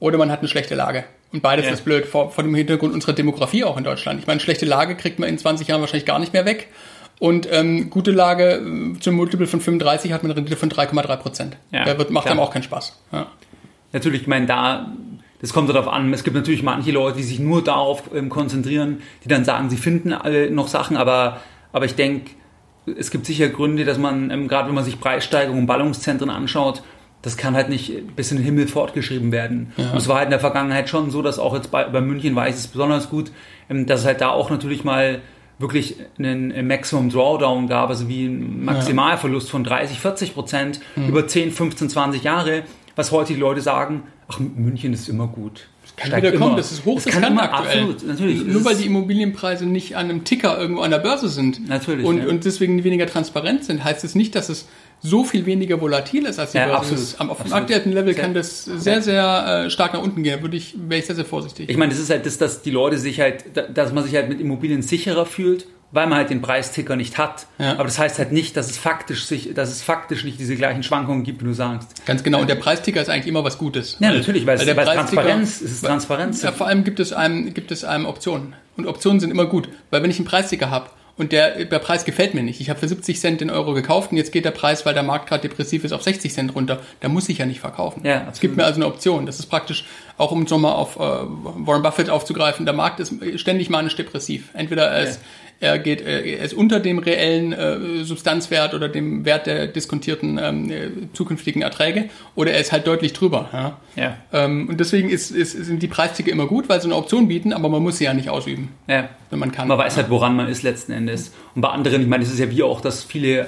[0.00, 1.04] oder man hat eine schlechte Lage.
[1.32, 1.72] Und beides ja.
[1.72, 4.20] ist blöd, vor, vor dem Hintergrund unserer Demografie auch in Deutschland.
[4.20, 6.68] Ich meine, schlechte Lage kriegt man in 20 Jahren wahrscheinlich gar nicht mehr weg.
[7.18, 11.16] Und ähm, gute Lage äh, zum Multiple von 35 hat man eine Rendite von 3,3
[11.16, 11.56] Prozent.
[11.70, 12.34] Ja, Der wird, macht klar.
[12.34, 13.00] einem auch keinen Spaß.
[13.12, 13.28] Ja.
[13.92, 14.92] Natürlich, ich meine, da
[15.44, 16.10] das kommt darauf an.
[16.14, 19.76] Es gibt natürlich manche Leute, die sich nur darauf ähm, konzentrieren, die dann sagen, sie
[19.76, 22.30] finden alle noch Sachen, aber, aber ich denke,
[22.98, 26.82] es gibt sicher Gründe, dass man, ähm, gerade wenn man sich Preissteigerungen, Ballungszentren anschaut,
[27.20, 29.74] das kann halt nicht bis in den Himmel fortgeschrieben werden.
[29.76, 29.90] Ja.
[29.90, 32.34] Und es war halt in der Vergangenheit schon so, dass auch jetzt bei, bei München
[32.34, 33.30] weiß es besonders gut,
[33.68, 35.20] ähm, dass es halt da auch natürlich mal
[35.58, 41.08] wirklich einen Maximum Drawdown gab, also wie ein Maximalverlust von 30, 40 Prozent mhm.
[41.08, 42.62] über 10, 15, 20 Jahre
[42.96, 45.68] was heute die Leute sagen, ach, München ist immer gut.
[45.96, 46.56] Kann wieder kommen, immer.
[46.56, 47.82] das ist hochriskant aktuell.
[47.82, 48.44] Absolut, natürlich.
[48.44, 52.18] Nur weil die Immobilienpreise nicht an einem Ticker irgendwo an der Börse sind natürlich, und,
[52.18, 52.26] ja.
[52.26, 54.66] und deswegen weniger transparent sind, heißt es nicht, dass es
[55.02, 56.78] so viel weniger volatil ist als die Ja, Börse.
[56.80, 57.20] absolut, ist.
[57.20, 60.40] Am- Auf dem aktuellen Level Sehr- kann das sehr, sehr äh, stark nach unten gehen.
[60.42, 61.68] Würde ich, wäre ich sehr, sehr vorsichtig.
[61.68, 64.14] Ich meine, das ist halt das, dass die Leute sich halt, da- dass man sich
[64.16, 67.46] halt mit Immobilien sicherer fühlt, weil man halt den Preisticker nicht hat.
[67.58, 67.72] Ja.
[67.74, 70.82] Aber das heißt halt nicht, dass es faktisch sich, dass es faktisch nicht diese gleichen
[70.82, 72.04] Schwankungen gibt, wie du sagst.
[72.04, 72.40] Ganz genau.
[72.40, 73.96] Und der Preisticker ist eigentlich immer was Gutes.
[74.00, 76.42] Ja, natürlich, weil es, der weil es Preisticker- Transparenz, es ist Transparenz.
[76.42, 78.54] Ja, vor allem gibt es einem, gibt es einem Optionen.
[78.76, 79.68] Und Optionen sind immer gut.
[79.90, 82.80] Weil wenn ich einen Preisticker habe und der, der Preis gefällt mir nicht, ich habe
[82.80, 85.42] für 70 Cent den Euro gekauft und jetzt geht der Preis, weil der Markt gerade
[85.42, 88.02] depressiv ist, auf 60 Cent runter, da muss ich ja nicht verkaufen.
[88.04, 88.40] Ja, es absolut.
[88.40, 89.24] gibt mir also eine Option.
[89.26, 89.84] Das ist praktisch,
[90.18, 94.48] auch um so mal auf äh, Warren Buffett aufzugreifen, der Markt ist ständig manisch depressiv.
[94.54, 95.20] Entweder er ist,
[95.64, 100.38] er geht, äh, er ist unter dem reellen äh, Substanzwert oder dem Wert der diskontierten
[100.42, 103.48] ähm, äh, zukünftigen Erträge oder er ist halt deutlich drüber.
[103.52, 103.78] Ja?
[103.96, 104.16] Ja.
[104.32, 107.52] Ähm, und deswegen ist, ist, sind die Preisticker immer gut, weil sie eine Option bieten,
[107.52, 109.08] aber man muss sie ja nicht ausüben, Ja.
[109.30, 109.66] wenn man kann.
[109.68, 111.32] Man weiß halt, woran man ist letzten Endes.
[111.54, 113.46] Und bei anderen, ich meine, das ist ja wie auch, dass viele,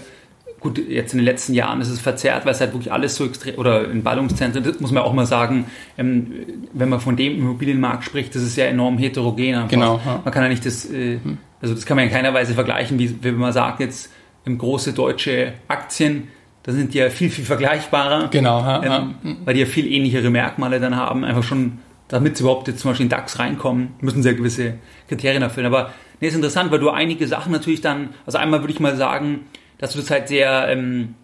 [0.60, 3.24] gut, jetzt in den letzten Jahren ist es verzerrt, weil es halt wirklich alles so
[3.26, 5.66] extrem, oder in Ballungszentren, das muss man auch mal sagen,
[5.98, 6.32] ähm,
[6.72, 9.54] wenn man von dem Immobilienmarkt spricht, das ist ja enorm heterogen.
[9.54, 9.68] Einfach.
[9.68, 10.20] Genau, ja.
[10.24, 11.18] Man kann ja nicht das, äh,
[11.60, 14.10] also das kann man in keiner Weise vergleichen, wie, wie man sagt, jetzt
[14.44, 16.28] im große deutsche Aktien,
[16.62, 18.28] da sind die ja viel, viel vergleichbarer.
[18.28, 19.36] Genau, ja, ähm, ja.
[19.44, 22.90] weil die ja viel ähnlichere Merkmale dann haben, einfach schon, damit sie überhaupt jetzt zum
[22.90, 24.74] Beispiel in DAX reinkommen, müssen sie ja gewisse
[25.08, 25.66] Kriterien erfüllen.
[25.66, 28.96] Aber nee, ist interessant, weil du einige Sachen natürlich dann, also einmal würde ich mal
[28.96, 29.46] sagen,
[29.78, 31.14] dass du das halt sehr, ähm,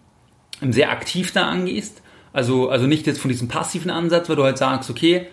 [0.61, 2.03] sehr aktiv da angehst.
[2.33, 5.27] Also, also nicht jetzt von diesem passiven Ansatz, weil du halt sagst, okay,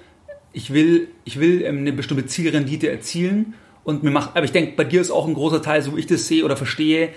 [0.51, 3.53] ich will, ich will ähm, eine bestimmte Zielrendite erzielen
[3.83, 5.99] und mir macht, aber ich denke, bei dir ist auch ein großer Teil, so wie
[5.99, 7.09] ich das sehe oder verstehe,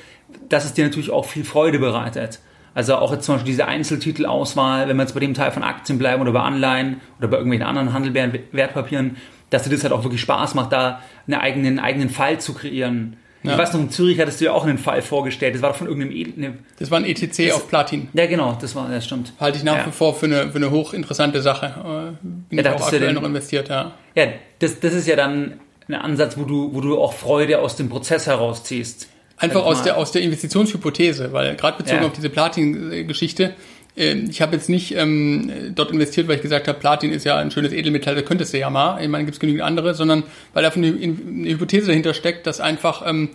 [0.49, 2.41] dass es dir natürlich auch viel Freude bereitet.
[2.75, 5.99] Also auch jetzt zum Beispiel diese Einzeltitelauswahl, wenn wir jetzt bei dem Teil von Aktien
[5.99, 9.17] bleiben oder bei Anleihen oder bei irgendwelchen anderen handelbaren Wertpapieren,
[9.51, 13.17] dass dir das halt auch wirklich Spaß macht, da einen eigenen, eigenen Fall zu kreieren.
[13.45, 13.53] Ja.
[13.53, 15.55] Ich weiß noch, in Zürich hattest du ja auch einen Fall vorgestellt.
[15.57, 16.13] Das war doch von irgendeinem.
[16.17, 18.09] E ne, Das war ein ETC auf Platin.
[18.13, 19.33] ja, genau, das war, das stimmt.
[19.41, 19.87] Halte ich nach Ja.
[19.87, 21.67] wie vor für eine, für eine hochinteressante Sache.
[21.67, 23.93] Äh, Bin Ja, ich da auch bist du aktuell denn- noch investiert, ja.
[24.15, 24.27] Ja,
[24.61, 25.55] das, das ist ja dann
[25.89, 29.09] ein Ansatz, wo du, wo du auch Freude aus dem Prozess herausziehst.
[29.39, 32.07] Einfach ich aus der, aus der Investitionshypothese, weil gerade bezogen Ja.
[32.07, 33.55] auf diese Platin-Geschichte,
[33.95, 37.51] ich habe jetzt nicht ähm, dort investiert, weil ich gesagt habe, Platin ist ja ein
[37.51, 40.23] schönes Edelmetall, da könntest du ja mal, ich meine, gibt es genügend andere, sondern
[40.55, 43.31] weil davon eine, eine Hypothese dahinter steckt, dass einfach ähm,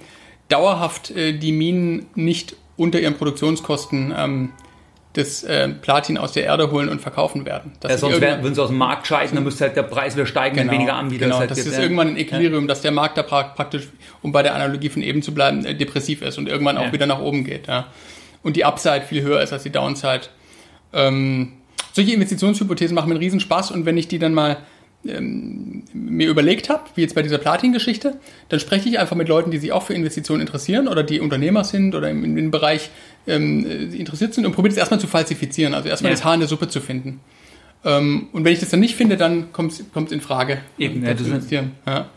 [0.49, 4.49] dauerhaft äh, die Minen nicht unter ihren Produktionskosten ähm,
[5.13, 7.71] das äh, Platin aus der Erde holen und verkaufen werden.
[7.83, 10.27] Ja, sonst werden, würden sie aus dem Markt scheiden, dann müsste halt der Preis wieder
[10.27, 11.35] steigen, wenn weniger Anbieter genau.
[11.35, 11.69] es halt das gibt.
[11.69, 11.81] ist ja.
[11.83, 13.87] irgendwann ein Equilibrium, dass der Markt da pra- praktisch,
[14.21, 16.93] um bei der Analogie von eben zu bleiben, äh, depressiv ist und irgendwann auch Ja.
[16.93, 17.67] wieder nach oben geht.
[17.67, 17.87] Ja.
[18.43, 20.21] Und die Upside viel höher ist als die Downside.
[20.93, 21.53] Ähm,
[21.93, 24.57] solche Investitionshypothesen machen mir einen Riesenspaß und wenn ich die dann mal
[25.05, 28.17] ähm, mir überlegt habe, wie jetzt bei dieser Platin-Geschichte,
[28.49, 31.63] dann spreche ich einfach mit Leuten, die sich auch für Investitionen interessieren oder die Unternehmer
[31.63, 32.89] sind oder im, im Bereich
[33.27, 36.15] ähm, äh, interessiert sind und probiere es erstmal zu falsifizieren, also erstmal Ja.
[36.15, 37.19] das Haar in der Suppe zu finden.
[37.85, 40.59] Ähm, und wenn ich das dann nicht finde, dann kommt es in Frage.
[40.77, 41.49] Eben, ja, das-.
[41.51, 42.07] Ja.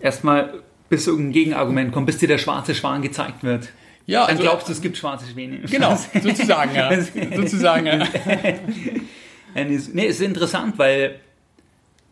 [0.00, 0.54] Erstmal,
[0.88, 3.68] bis irgendein Gegenargument kommt, bis dir der schwarze Schwan gezeigt wird.
[4.06, 5.60] Ja, Dann also- glaubst du, es gibt schwarze Schwäne.
[5.60, 6.90] Genau, sozusagen, ja.
[7.34, 7.98] sozusagen, ja.
[9.54, 11.20] Nee, ist- es ist interessant, weil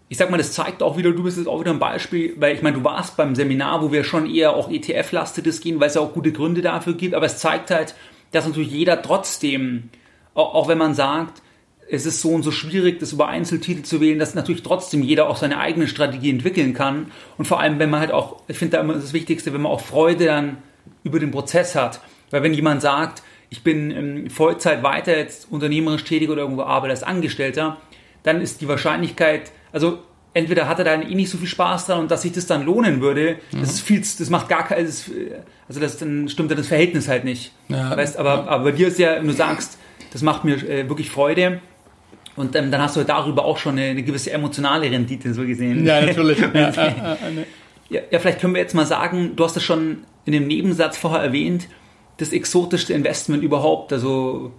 [0.09, 2.55] ich sag mal, das zeigt auch wieder, du bist jetzt auch wieder ein Beispiel, weil
[2.55, 5.95] ich meine, du warst beim Seminar, wo wir schon eher auch ETF-lastetes gehen, weil es
[5.95, 7.95] ja auch gute Gründe dafür gibt, aber es zeigt halt,
[8.33, 9.91] dass natürlich jeder trotzdem,
[10.35, 11.43] auch, auch wenn man sagt,
[11.91, 15.29] es ist so und so schwierig, das über Einzeltitel zu wählen, dass natürlich trotzdem jeder
[15.29, 17.11] auch seine eigene Strategie entwickeln kann.
[17.37, 19.73] Und vor allem, wenn man halt auch, ich finde da immer das Wichtigste, wenn man
[19.73, 20.59] auch Freude dann
[21.03, 22.01] über den Prozess hat.
[22.31, 26.91] Weil wenn jemand sagt, ich bin ähm, Vollzeit weiter jetzt unternehmerisch tätig oder irgendwo arbeite
[26.93, 27.77] als Angestellter,
[28.23, 29.99] dann ist die Wahrscheinlichkeit, also
[30.33, 32.65] entweder hat er da eh nicht so viel Spaß dran und dass sich das dann
[32.65, 35.11] lohnen würde, das ist viel, das macht gar kein, das,
[35.69, 37.53] also das dann stimmt dann das Verhältnis halt nicht.
[37.69, 39.79] Ja, weißt, aber, aber bei dir ist ja, wenn du sagst,
[40.13, 41.61] das macht mir äh, wirklich Freude.
[42.37, 45.87] Und ähm, dann hast du darüber auch schon eine, eine gewisse emotionale Rendite so gesehen.
[45.87, 46.39] Ja, natürlich.
[46.55, 47.17] Ja, ja, ja.
[47.91, 50.97] Ja, ja, vielleicht können wir jetzt mal sagen, du hast es schon in dem Nebensatz
[50.97, 51.69] vorher erwähnt,
[52.17, 53.93] das exotischste Investment überhaupt.
[53.93, 54.53] Also,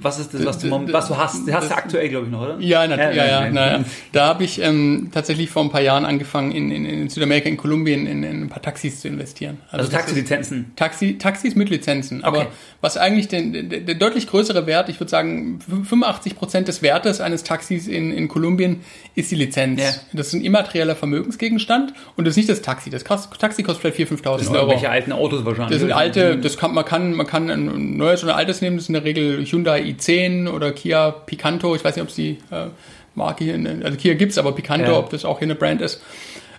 [0.00, 1.50] was ist das, was du, was du hast?
[1.52, 2.56] Hast du aktuell, glaube ich, noch, oder?
[2.60, 3.84] Ja, na, ja, ja, ja, na, ja.
[4.12, 7.56] Da habe ich ähm, tatsächlich vor ein paar Jahren angefangen, in, in, in Südamerika, in
[7.56, 9.58] Kolumbien, in, in ein paar Taxis zu investieren.
[9.70, 10.72] Also das Taxilizenzen.
[10.76, 12.22] Taxi, Taxis mit Lizenzen.
[12.24, 12.48] Aber Okay.
[12.80, 17.20] was eigentlich den, der, der deutlich größere Wert, ich würde sagen, 85 Prozent des Wertes
[17.20, 18.80] eines Taxis in, in Kolumbien
[19.14, 19.80] ist die Lizenz.
[19.80, 19.90] Ja.
[20.12, 22.90] Das ist ein immaterieller Vermögensgegenstand und das ist nicht das Taxi.
[22.90, 24.62] Das Taxi kostet vielleicht 4.000, 5.000 Das sind Euro.
[24.66, 25.70] irgendwelche alten Autos wahrscheinlich.
[25.72, 28.76] Das sind alte, das kann, man kann, man kann ein neues oder ein altes nehmen,
[28.76, 31.74] das ist in der Regel Hyundai Hyundai i10 oder Kia Picanto.
[31.74, 32.66] Ich weiß nicht, ob es die äh,
[33.14, 34.98] Marke hier, in, also Kia gibt's, aber Picanto, ja.
[34.98, 36.00] ob das auch hier eine Brand ist.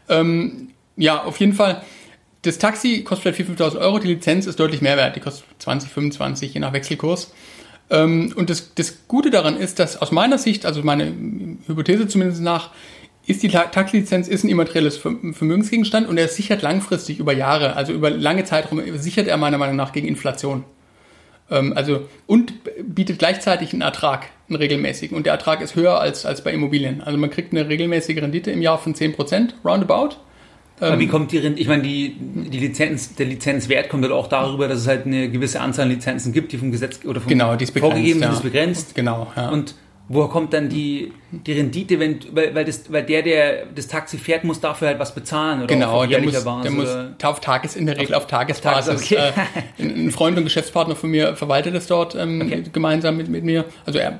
[0.10, 1.82] Ähm, ja, auf jeden Fall.
[2.43, 5.15] Das Taxi kostet vielleicht 4.000, 5.000 Euro, die Lizenz ist deutlich mehr wert.
[5.15, 7.34] Die kostet 20, 25, je nach Wechselkurs.
[7.89, 11.12] Ähm, und das, das Gute daran ist, dass aus meiner Sicht, also meine
[11.67, 12.71] Hypothese zumindest nach,
[13.28, 18.12] ist die Taxilizenz ist ein immaterielles Vermögensgegenstand und er sichert langfristig über Jahre, also über
[18.12, 20.63] lange Zeitraum sichert er meiner Meinung nach gegen Inflation.
[21.49, 22.53] Ähm, also und
[22.84, 25.15] bietet gleichzeitig einen Ertrag, einen regelmäßigen.
[25.15, 27.01] Und der Ertrag ist höher als, als bei Immobilien.
[27.01, 30.15] Also man kriegt eine regelmäßige Rendite im Jahr von 10%, roundabout.
[30.79, 31.62] Aber wie kommt die Rendite?
[31.62, 35.29] Ich meine, die, die Lizenz, der Lizenzwert kommt halt auch darüber, dass es halt eine
[35.29, 38.21] gewisse Anzahl an Lizenzen gibt, die vom Gesetz oder vom genau, die ist begrenzt, vorgegeben,
[38.21, 38.27] ja.
[38.29, 38.95] die ist begrenzt.
[38.95, 39.49] Genau, ja.
[39.49, 39.75] Und
[40.07, 44.17] woher kommt dann die, die Rendite, wenn, weil, weil, das, weil der, der das Taxi
[44.17, 46.89] fährt, muss dafür halt was bezahlen oder Genau, der muss, Basis, der muss
[47.23, 49.03] auf Tages, in der Regel auf, Tagesbasis.
[49.03, 49.31] Okay.
[49.79, 52.63] Äh, ein Freund und Geschäftspartner von mir verwaltet das dort ähm, okay.
[52.71, 53.65] gemeinsam mit, mit mir.
[53.85, 54.19] Also er,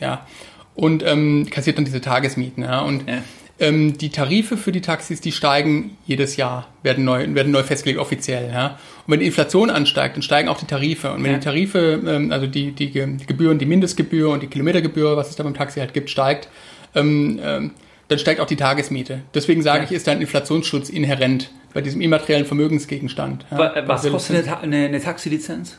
[0.00, 0.26] ja.
[0.74, 2.64] Und ähm, kassiert dann diese Tagesmieten.
[2.64, 2.80] Ja.
[2.80, 3.22] Und ja.
[3.62, 8.00] Ähm, die Tarife für die Taxis, die steigen jedes Jahr, werden neu, werden neu festgelegt
[8.00, 8.50] offiziell.
[8.52, 8.78] Ja.
[9.06, 11.12] Und wenn die Inflation ansteigt, dann steigen auch die Tarife.
[11.12, 11.38] Und wenn ja.
[11.38, 15.36] die Tarife, ähm, also die, die, die Gebühren, die Mindestgebühr und die Kilometergebühr, was es
[15.36, 16.48] da beim Taxi halt gibt, steigt,
[16.96, 17.70] ähm, ähm,
[18.08, 19.20] dann steigt auch die Tagesmiete.
[19.32, 19.84] Deswegen sage ja.
[19.84, 23.46] ich, ist da ein Inflationsschutz inhärent bei diesem immateriellen Vermögensgegenstand.
[23.52, 23.86] Ja.
[23.86, 25.78] Was kostet eine, eine, eine Taxilizenz?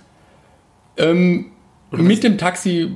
[0.96, 1.48] Ähm,
[1.92, 2.92] mit dem Taxi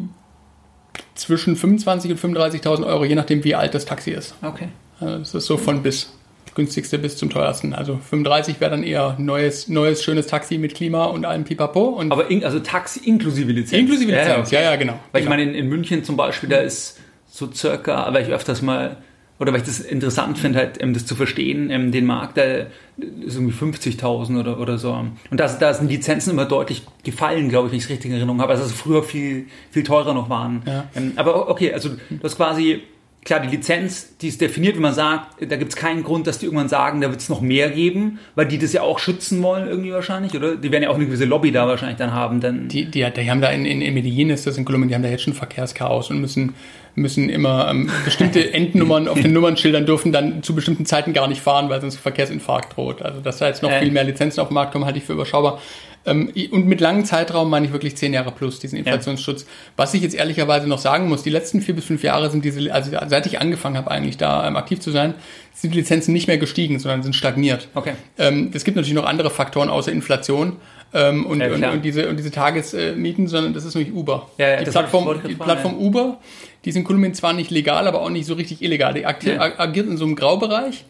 [1.15, 4.35] zwischen 25.000 und 35.000 Euro, je nachdem, wie alt das Taxi ist.
[4.41, 4.69] Okay.
[4.99, 6.13] Also das ist so von bis.
[6.57, 7.73] Günstigste bis zum teuersten.
[7.73, 11.83] Also 35 wäre dann eher neues, neues, schönes Taxi mit Klima und allem Pipapo.
[11.89, 13.79] Und Aber in, also Taxi inklusive Lizenz.
[13.79, 14.93] Inklusive Lizenz, ja, ja, ja genau.
[15.11, 15.23] Weil genau.
[15.23, 16.97] ich meine, in, in München zum Beispiel, da ist
[17.29, 18.97] so circa, weil ich öfters mal
[19.39, 22.67] oder weil ich das interessant finde, halt, ähm, das zu verstehen, ähm, den Markt, der
[22.97, 24.93] ist irgendwie 50.000 oder, oder so.
[24.93, 28.17] Und da, da sind Lizenzen immer deutlich gefallen, glaube ich, wenn ich es richtig in
[28.17, 30.63] Erinnerung habe, also dass es früher viel, viel teurer noch waren.
[30.65, 30.85] Ja.
[30.95, 32.81] Ähm, aber okay, also du hast quasi
[33.27, 36.39] klar, die Lizenz, die ist definiert, wenn man sagt, da gibt es keinen Grund, dass
[36.39, 39.43] die irgendwann sagen, da wird es noch mehr geben, weil die das ja auch schützen
[39.43, 40.55] wollen irgendwie wahrscheinlich, oder?
[40.55, 42.39] Die werden ja auch eine gewisse Lobby da wahrscheinlich dann haben.
[42.39, 44.95] Dann die, die, die haben da in, in, in Medellin ist das in Kolumbien, die
[44.95, 46.55] haben da jetzt schon Verkehrschaos und müssen,
[46.97, 51.41] müssen immer ähm, bestimmte Endnummern auf den Nummernschildern dürfen dann zu bestimmten Zeiten gar nicht
[51.41, 53.01] fahren, weil sonst Verkehrsinfarkt droht.
[53.03, 53.79] Also dass da jetzt noch äh.
[53.79, 55.61] viel mehr Lizenzen auf den Markt kommen, halte ich für überschaubar.
[56.07, 59.43] Ähm, und mit langem Zeitraum meine ich wirklich zehn Jahre plus, diesen Inflationsschutz.
[59.43, 59.47] Ja.
[59.75, 62.73] Was ich jetzt ehrlicherweise noch sagen muss, die letzten vier bis fünf Jahre sind diese,
[62.73, 65.13] also seit ich angefangen habe eigentlich da ähm, aktiv zu sein,
[65.53, 67.67] sind die Lizenzen nicht mehr gestiegen, sondern sind stagniert.
[67.75, 67.93] Okay.
[68.17, 70.53] Ähm, es gibt natürlich noch andere Faktoren außer Inflation.
[70.93, 74.29] Ähm, und, ja, und, und, diese, und diese Tagesmieten, sondern das ist nämlich Uber.
[74.37, 76.19] Ja, ja, die Plattform, die Plattform Uber,
[76.63, 78.93] die ist in Kolumbien zwar nicht legal, aber auch nicht so richtig illegal.
[78.93, 80.85] Die agiert in so einem Graubereich.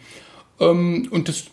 [0.60, 1.46] Ähm, und das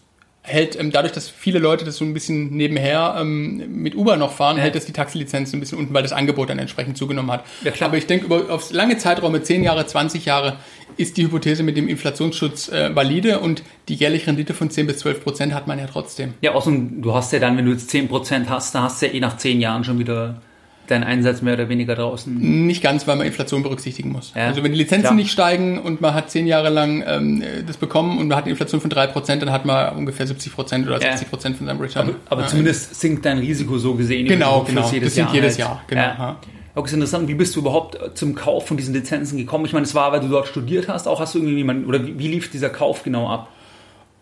[0.47, 4.33] hält ähm, dadurch, dass viele Leute das so ein bisschen nebenher ähm, mit Uber noch
[4.33, 4.63] fahren, ja.
[4.63, 7.45] hält das die Taxilizenz ein bisschen unten, weil das Angebot dann entsprechend zugenommen hat.
[7.63, 7.73] Ja.
[7.81, 10.59] Aber ich denke, über aufs lange Zeiträume, 10 Jahre, 20 Jahre,
[10.97, 14.99] ist die Hypothese mit dem Inflationsschutz äh, valide und die jährliche Rendite von 10 bis
[14.99, 16.35] 12 Prozent hat man ja trotzdem.
[16.41, 19.07] Ja, außerdem, du hast ja dann, wenn du jetzt 10 Prozent hast, dann hast du
[19.07, 20.41] ja eh nach 10 Jahren schon wieder
[20.87, 22.67] deinen Einsatz mehr oder weniger draußen?
[22.67, 24.33] Nicht ganz, weil man Inflation berücksichtigen muss.
[24.35, 24.47] Ja.
[24.49, 25.15] Also wenn die Lizenzen Klar.
[25.15, 28.51] nicht steigen und man hat zehn Jahre lang ähm, das bekommen und man hat eine
[28.51, 31.81] Inflation von drei Prozent, dann hat man ungefähr 70 Prozent oder 60 Prozent von seinem
[31.81, 32.09] Return.
[32.09, 32.49] Aber, aber ja.
[32.49, 34.29] zumindest sinkt dein Risiko so gesehen.
[34.29, 34.83] Genau, genau.
[34.83, 35.83] Das sinkt jedes Jahr.
[35.87, 36.37] Genau.
[36.75, 39.65] Auch ist interessant, wie bist du überhaupt zum Kauf von diesen Lizenzen gekommen?
[39.65, 42.05] Ich meine, es war, weil du dort studiert hast, auch hast du irgendwie jemanden, oder
[42.05, 43.49] wie, wie lief dieser Kauf genau ab?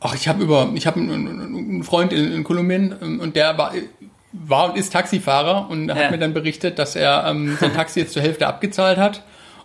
[0.00, 3.56] Ach, ich habe über, ich habe einen, einen Freund in, in Kolumbien ähm, und der
[3.56, 3.72] war
[4.32, 5.94] war und ist Taxifahrer und ja.
[5.94, 9.22] hat mir dann berichtet, dass er ähm, sein Taxi jetzt zur Hälfte abgezahlt hat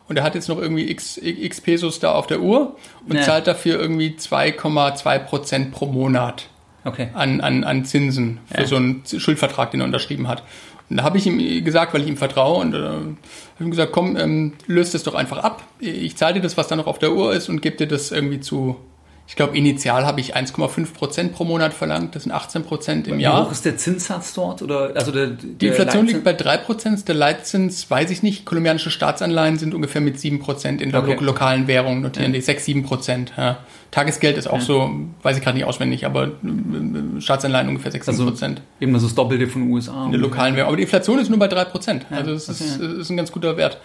[0.08, 2.76] und er hat jetzt noch irgendwie x, x Pesos da auf der Uhr
[3.08, 3.22] und ja.
[3.22, 6.50] zahlt dafür irgendwie 2,2 Prozent pro Monat
[6.84, 7.10] okay.
[7.14, 8.68] an, an, an Zinsen für ja.
[8.68, 10.44] so einen Schuldvertrag, den er unterschrieben hat.
[10.90, 13.16] Und da habe ich ihm gesagt, weil ich ihm vertraue und äh, habe
[13.60, 15.64] ihm gesagt, komm, ähm, löst es doch einfach ab.
[15.80, 18.12] Ich zahle dir das, was da noch auf der Uhr ist und gebe dir das
[18.12, 18.78] irgendwie zu
[19.28, 22.16] ich glaube, initial habe ich 1,5 Prozent pro Monat verlangt.
[22.16, 23.42] Das sind 18 Prozent im Wie Jahr.
[23.42, 24.62] Wie hoch ist der Zinssatz dort?
[24.62, 26.12] Oder, also der, der die Inflation Leitzins?
[26.14, 27.08] liegt bei 3 Prozent.
[27.10, 28.46] Der Leitzins weiß ich nicht.
[28.46, 31.18] Kolumbianische Staatsanleihen sind ungefähr mit 7 Prozent in der okay.
[31.20, 32.40] lokalen Währung notieren ja.
[32.40, 33.34] die 6, 7 Prozent.
[33.36, 33.58] Ja.
[33.92, 34.62] Tagesgeld ist auch ja.
[34.62, 34.92] so,
[35.24, 38.60] weiß ich gerade nicht auswendig, aber äh, Staatsanleihen ungefähr 6, 7 Prozent.
[38.60, 40.06] Also eben das ist das Doppelte von den USA.
[40.06, 40.70] In der lokalen Währung.
[40.70, 42.06] Aber die Inflation ist nur bei 3 Prozent.
[42.12, 42.64] also das okay.
[42.64, 43.78] ist, ist ein ganz guter Wert.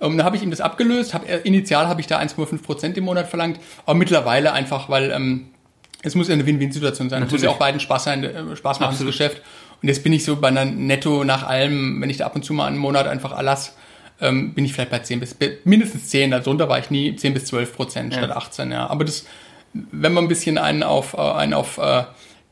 [0.00, 1.14] Ähm, dann habe ich ihm das abgelöst.
[1.14, 5.10] Hab, äh, initial habe ich da 1,5 Prozent im Monat verlangt, aber mittlerweile einfach, weil
[5.10, 5.48] ähm,
[6.02, 7.22] es muss ja eine Win-Win-Situation sein.
[7.22, 9.12] Es muss ja auch beiden Spaß sein, äh, Spaß machen, Absolut.
[9.12, 9.42] das Geschäft.
[9.82, 12.44] Und jetzt bin ich so bei einer Netto nach allem, wenn ich da ab und
[12.44, 13.76] zu mal einen Monat einfach erlass,
[14.20, 17.46] ähm, bin ich vielleicht bei 10 bis, mindestens 10, darunter war ich nie, 10 bis
[17.46, 18.20] 12 Prozent ja.
[18.20, 18.86] statt 18, ja.
[18.86, 19.26] Aber das,
[19.72, 22.04] wenn man ein bisschen einen auf, äh, einen auf äh,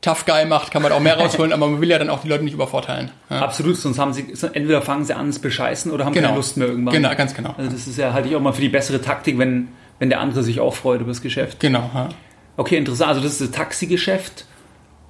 [0.05, 2.27] Tough Guy macht, kann man auch mehr rausholen, aber man will ja dann auch die
[2.27, 3.09] Leute nicht übervorteilen.
[3.29, 3.39] Ja.
[3.41, 6.27] Absolut, sonst haben sie, entweder fangen sie an, es bescheißen oder haben Genau.
[6.27, 6.93] keine Lust mehr irgendwann.
[6.93, 7.55] Genau, ganz genau.
[7.57, 10.19] Also das ist ja, halte ich auch mal für die bessere Taktik, wenn, wenn der
[10.19, 11.59] andere sich auch freut über das Geschäft.
[11.59, 11.89] Genau.
[11.93, 12.09] Ja.
[12.57, 13.09] Okay, interessant.
[13.09, 14.45] Also das ist das Taxigeschäft.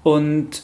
[0.04, 0.64] Und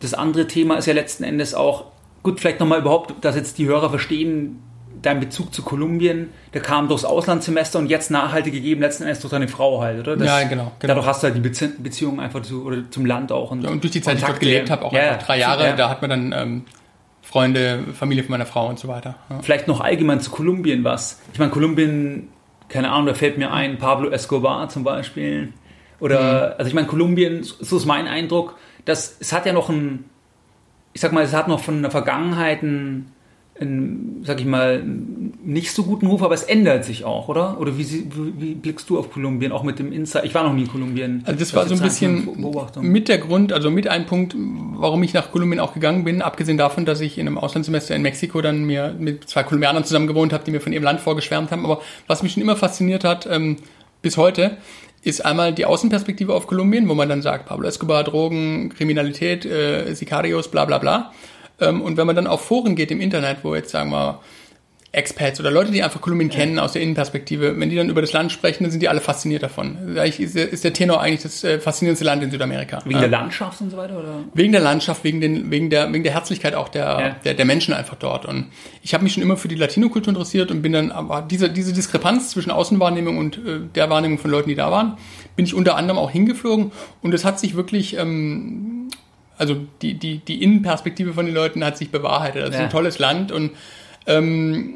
[0.00, 1.86] das andere Thema ist ja letzten Endes auch,
[2.22, 4.62] gut, vielleicht nochmal überhaupt, dass jetzt die Hörer verstehen,
[5.02, 9.32] dein Bezug zu Kolumbien, der kam durchs Auslandssemester und jetzt nachhaltig gegeben, letzten Endes durch
[9.32, 10.16] deine Frau halt, oder?
[10.16, 10.94] Das, Ja, genau, genau.
[10.94, 13.50] Dadurch hast du halt die Bezie Beziehung einfach zu, oder zum Land auch.
[13.50, 15.64] Und, Und durch die Zeit, die ich dort gelebt habe, auch Ja, einfach drei Jahre,
[15.66, 15.76] ja.
[15.76, 16.64] da hat man dann ähm,
[17.20, 19.16] Freunde, Familie von meiner Frau und so weiter.
[19.28, 19.40] Ja.
[19.42, 21.20] Vielleicht noch allgemein zu Kolumbien was.
[21.32, 22.28] Ich meine, Kolumbien,
[22.68, 25.52] keine Ahnung, da fällt mir ein, Pablo Escobar zum Beispiel.
[25.98, 30.04] Oder, also ich meine, Kolumbien, so ist mein Eindruck, dass es hat ja noch ein,
[30.92, 33.12] ich sag mal, es hat noch von der Vergangenheit einen,
[33.62, 34.82] einen sag ich mal,
[35.44, 37.60] nicht so guten Ruf, aber es ändert sich auch, oder?
[37.60, 38.06] Oder wie,
[38.38, 40.24] wie, blickst du auf Kolumbien, auch mit dem Insight?
[40.24, 41.22] Ich war noch nie in Kolumbien.
[41.24, 42.28] Also das war so ein bisschen
[42.80, 46.58] mit der Grund, also mit ein Punkt, warum ich nach Kolumbien auch gegangen bin, abgesehen
[46.58, 50.32] davon, dass ich in einem Auslandssemester in Mexiko dann mir mit zwei Kolumbianern zusammen gewohnt
[50.32, 51.64] habe, die mir von ihrem Land vorgeschwärmt haben.
[51.64, 53.56] Aber was mich schon immer fasziniert hat, ähm,
[54.02, 54.56] bis heute,
[55.04, 59.94] ist einmal die Außenperspektive auf Kolumbien, wo man dann sagt, Pablo Escobar, Drogen, Kriminalität, äh,
[59.94, 61.12] Sicarios, bla bla bla.
[61.62, 64.20] Ähm, und wenn man dann auf Foren geht im Internet, wo jetzt sagen wir
[64.94, 68.12] Expats oder Leute, die einfach Kolumbien kennen aus der Innenperspektive, wenn die dann über das
[68.12, 69.96] Land sprechen, dann sind die alle fasziniert davon.
[69.96, 72.80] Eigentlich ist der, ist der Tenor eigentlich das äh, faszinierendste Land in Südamerika.
[72.84, 74.18] Wegen der Landschaft und so weiter, oder?
[74.34, 77.16] Wegen der Landschaft, wegen, den, wegen, der, wegen der Herzlichkeit auch der, Ja.
[77.24, 78.26] der, der Menschen einfach dort.
[78.26, 78.48] Und
[78.82, 81.72] ich habe mich schon immer für die Latino-Kultur interessiert und bin dann, aber diese, diese
[81.72, 84.98] Diskrepanz zwischen Außenwahrnehmung und äh, der Wahrnehmung von Leuten, die da waren,
[85.36, 86.70] bin ich unter anderem auch hingeflogen.
[87.00, 88.81] Und es hat sich wirklich, ähm,
[89.38, 92.42] also die, die, die Innenperspektive von den Leuten hat sich bewahrheitet.
[92.42, 92.64] Das ist Ja.
[92.64, 93.50] ein tolles Land und
[94.06, 94.74] ähm,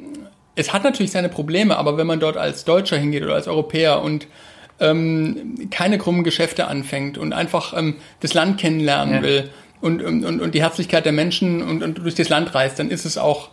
[0.54, 4.02] es hat natürlich seine Probleme, aber wenn man dort als Deutscher hingeht oder als Europäer
[4.02, 4.26] und
[4.80, 9.22] ähm, keine krummen Geschäfte anfängt und einfach ähm, das Land kennenlernen Ja.
[9.22, 12.78] will und, und, und und die Herzlichkeit der Menschen und, und durch das Land reist,
[12.78, 13.50] dann ist es auch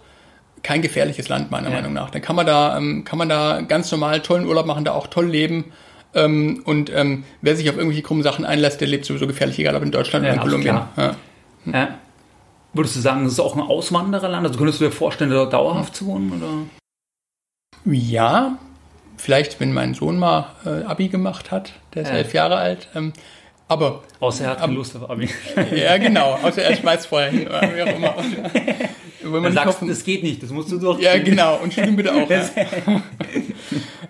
[0.63, 1.75] kein gefährliches Land, meiner Ja.
[1.75, 2.09] Meinung nach.
[2.09, 5.07] Dann kann man da, ähm, kann man da ganz normal tollen Urlaub machen, da auch
[5.07, 5.65] toll leben.
[6.15, 9.75] Ähm, und ähm, wer sich auf irgendwelche krummen Sachen einlässt, der lebt sowieso gefährlich, egal
[9.75, 10.81] ob in Deutschland Ja, oder in Kolumbien.
[10.95, 11.15] Ja.
[11.65, 11.99] Ja.
[12.73, 14.45] Würdest du sagen, das ist auch ein Auswandererland?
[14.45, 16.31] Also könntest du dir vorstellen, dort dauerhaft zu wohnen?
[16.33, 17.93] Oder?
[17.93, 18.57] Ja,
[19.17, 22.89] vielleicht, wenn mein Sohn mal äh, Abi gemacht hat, der ist elf Jahre alt.
[22.95, 23.13] Ähm,
[23.67, 25.29] aber Außer er hat keine Lust auf Abi.
[25.75, 28.15] ja, genau, außer er schmeißt vorher hin, oder wie auch immer.
[29.23, 29.87] Nicht sagst hoffen.
[29.87, 30.99] das geht nicht, das musst du doch.
[30.99, 31.57] Ja, genau.
[31.63, 32.29] Und Studium bitte auch.
[32.29, 32.49] Ja.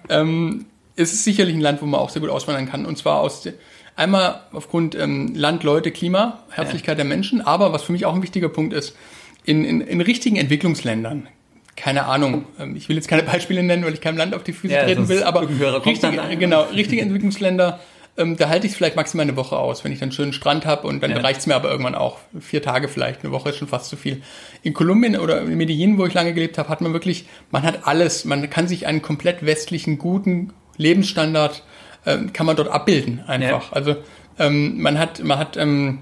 [0.10, 2.86] ähm, es ist sicherlich ein Land, wo man auch sehr gut auswandern kann.
[2.86, 3.48] Und zwar aus
[3.96, 8.24] einmal aufgrund ähm, Land, Leute, Klima, Herzlichkeit der Menschen, aber was für mich auch ein
[8.24, 8.96] wichtiger Punkt ist,
[9.46, 11.28] in, in, in richtigen Entwicklungsländern.
[11.76, 14.54] Keine Ahnung, ähm, ich will jetzt keine Beispiele nennen, weil ich keinem Land auf die
[14.54, 15.48] Füße Ja, treten will, aber
[15.86, 17.80] richtige, genau, richtige Entwicklungsländer,
[18.16, 20.34] ähm, da halte ich es vielleicht maximal eine Woche aus, wenn ich dann einen schönen
[20.34, 21.18] Strand habe und dann Ja.
[21.18, 22.20] reicht es mir aber irgendwann auch.
[22.40, 24.22] Vier Tage vielleicht, eine Woche ist schon fast zu viel.
[24.62, 27.88] In Kolumbien oder in Medellin, wo ich lange gelebt habe, hat man wirklich, man hat
[27.88, 31.64] alles, man kann sich einen komplett westlichen, guten Lebensstandard,
[32.06, 33.72] ähm, kann man dort abbilden einfach.
[33.72, 33.74] Ja.
[33.74, 33.96] Also
[34.40, 36.00] ähm, man hat, man hat ähm,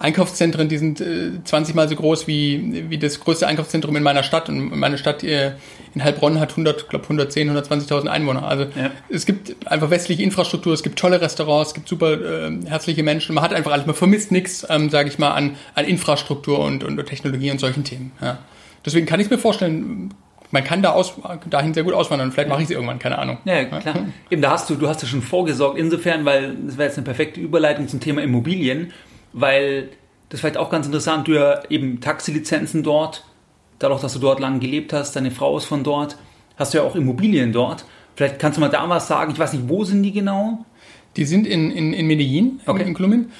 [0.00, 4.22] Einkaufszentren, die sind äh, 20 mal so groß wie, wie das größte Einkaufszentrum in meiner
[4.22, 4.48] Stadt.
[4.48, 5.52] Und meine Stadt äh,
[5.94, 8.46] in Heilbronn hat 100, glaube 110, 120.000 Einwohner.
[8.46, 8.90] Also Ja.
[9.08, 13.34] es gibt einfach westliche Infrastruktur, es gibt tolle Restaurants, es gibt super äh, herzliche Menschen.
[13.34, 16.84] Man hat einfach alles, man vermisst nichts, ähm, sage ich mal, an, an Infrastruktur und,
[16.84, 18.12] und Technologie und solchen Themen.
[18.20, 18.38] Ja.
[18.86, 20.14] Deswegen kann ich es mir vorstellen,
[20.50, 21.14] man kann da aus,
[21.50, 22.32] dahin sehr gut auswandern.
[22.32, 23.38] Vielleicht mache ich es irgendwann, keine Ahnung.
[23.44, 23.82] Ja, klar.
[24.30, 27.04] Eben, da hast du, du hast ja schon vorgesorgt, insofern, weil das wäre jetzt eine
[27.04, 28.92] perfekte Überleitung zum Thema Immobilien,
[29.32, 29.90] weil
[30.28, 33.24] das ist vielleicht auch ganz interessant, du ja eben Taxilizenzen dort,
[33.78, 36.16] dadurch, dass du dort lang gelebt hast, deine Frau ist von dort,
[36.56, 37.84] hast du ja auch Immobilien dort.
[38.16, 40.64] Vielleicht kannst du mal da was sagen, ich weiß nicht, wo sind die genau?
[41.16, 42.82] Die sind in, in, in Medellin, Okay.
[42.82, 43.30] in, in Kolumbien.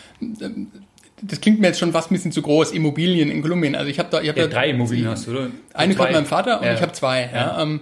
[1.22, 3.74] Das klingt mir jetzt schon fast ein bisschen zu groß, Immobilien in Kolumbien.
[3.74, 5.48] Also ich habe da, ich hab Ja, da drei Immobilien hast du, oder?
[5.74, 6.74] Eine gehört meinem Vater und Ja.
[6.74, 7.30] ich habe zwei.
[7.32, 7.62] Ja.
[7.62, 7.80] ähm,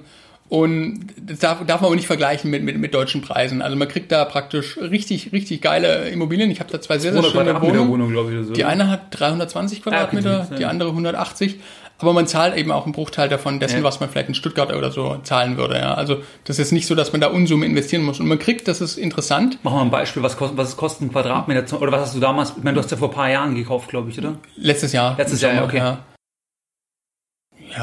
[0.48, 3.62] und das darf, darf man aber nicht vergleichen mit, mit, mit deutschen Preisen.
[3.62, 6.50] Also man kriegt da praktisch richtig, richtig geile Immobilien.
[6.52, 8.12] Ich habe da zwei sehr, sehr 100 schöne Wohnungen.
[8.12, 8.52] Wohnung, ich, so.
[8.52, 11.56] Die eine hat 320 Quadratmeter, okay, die andere 180.
[11.98, 13.82] Aber man zahlt eben auch einen Bruchteil davon, dessen, Ja.
[13.82, 15.78] was man vielleicht in Stuttgart oder so zahlen würde.
[15.78, 15.94] Ja.
[15.94, 18.20] Also das ist nicht so, dass man da Unsummen investieren muss.
[18.20, 21.12] Und man kriegt, das ist interessant, Mach mal ein Beispiel, was kostet, was kostet ein
[21.12, 23.54] Quadratmeter, oder was hast du damals, ich meine, du hast ja vor ein paar Jahren
[23.54, 24.34] gekauft, glaube ich, oder?
[24.56, 25.16] letztes Jahr.
[25.16, 25.78] Letztes Jahr, Sommer, okay.
[25.78, 25.98] Ja,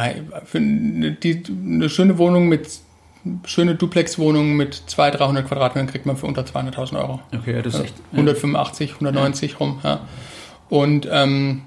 [0.07, 0.13] ja
[0.45, 2.67] für eine, die, eine schöne Wohnung mit,
[3.45, 7.19] schöne Duplex-Wohnung mit 200, 300 Quadratmetern kriegt man für unter 200.000 Euro.
[7.35, 7.95] Okay, das ist echt.
[8.11, 9.79] 185, 190 rum.
[9.83, 10.01] Ja.
[10.69, 11.63] Und ähm,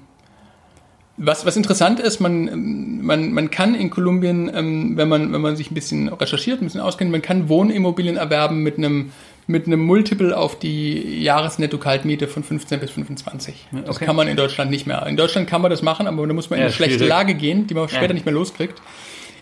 [1.17, 5.41] was, was interessant ist, man, ähm, man, man kann in Kolumbien, ähm, wenn, man, wenn
[5.41, 9.11] man sich ein bisschen recherchiert, ein bisschen auskennt, man kann Wohnimmobilien erwerben mit einem
[9.49, 13.67] mit einem Multiple auf die Jahresnetto-Kaltmiete von 15 bis 25.
[13.85, 14.05] Das Okay.
[14.05, 15.05] kann man in Deutschland nicht mehr.
[15.07, 17.09] In Deutschland kann man das machen, aber da muss man in Ja, eine schlechte schwierig.
[17.09, 18.13] Lage gehen, die man später Ja.
[18.13, 18.81] nicht mehr loskriegt.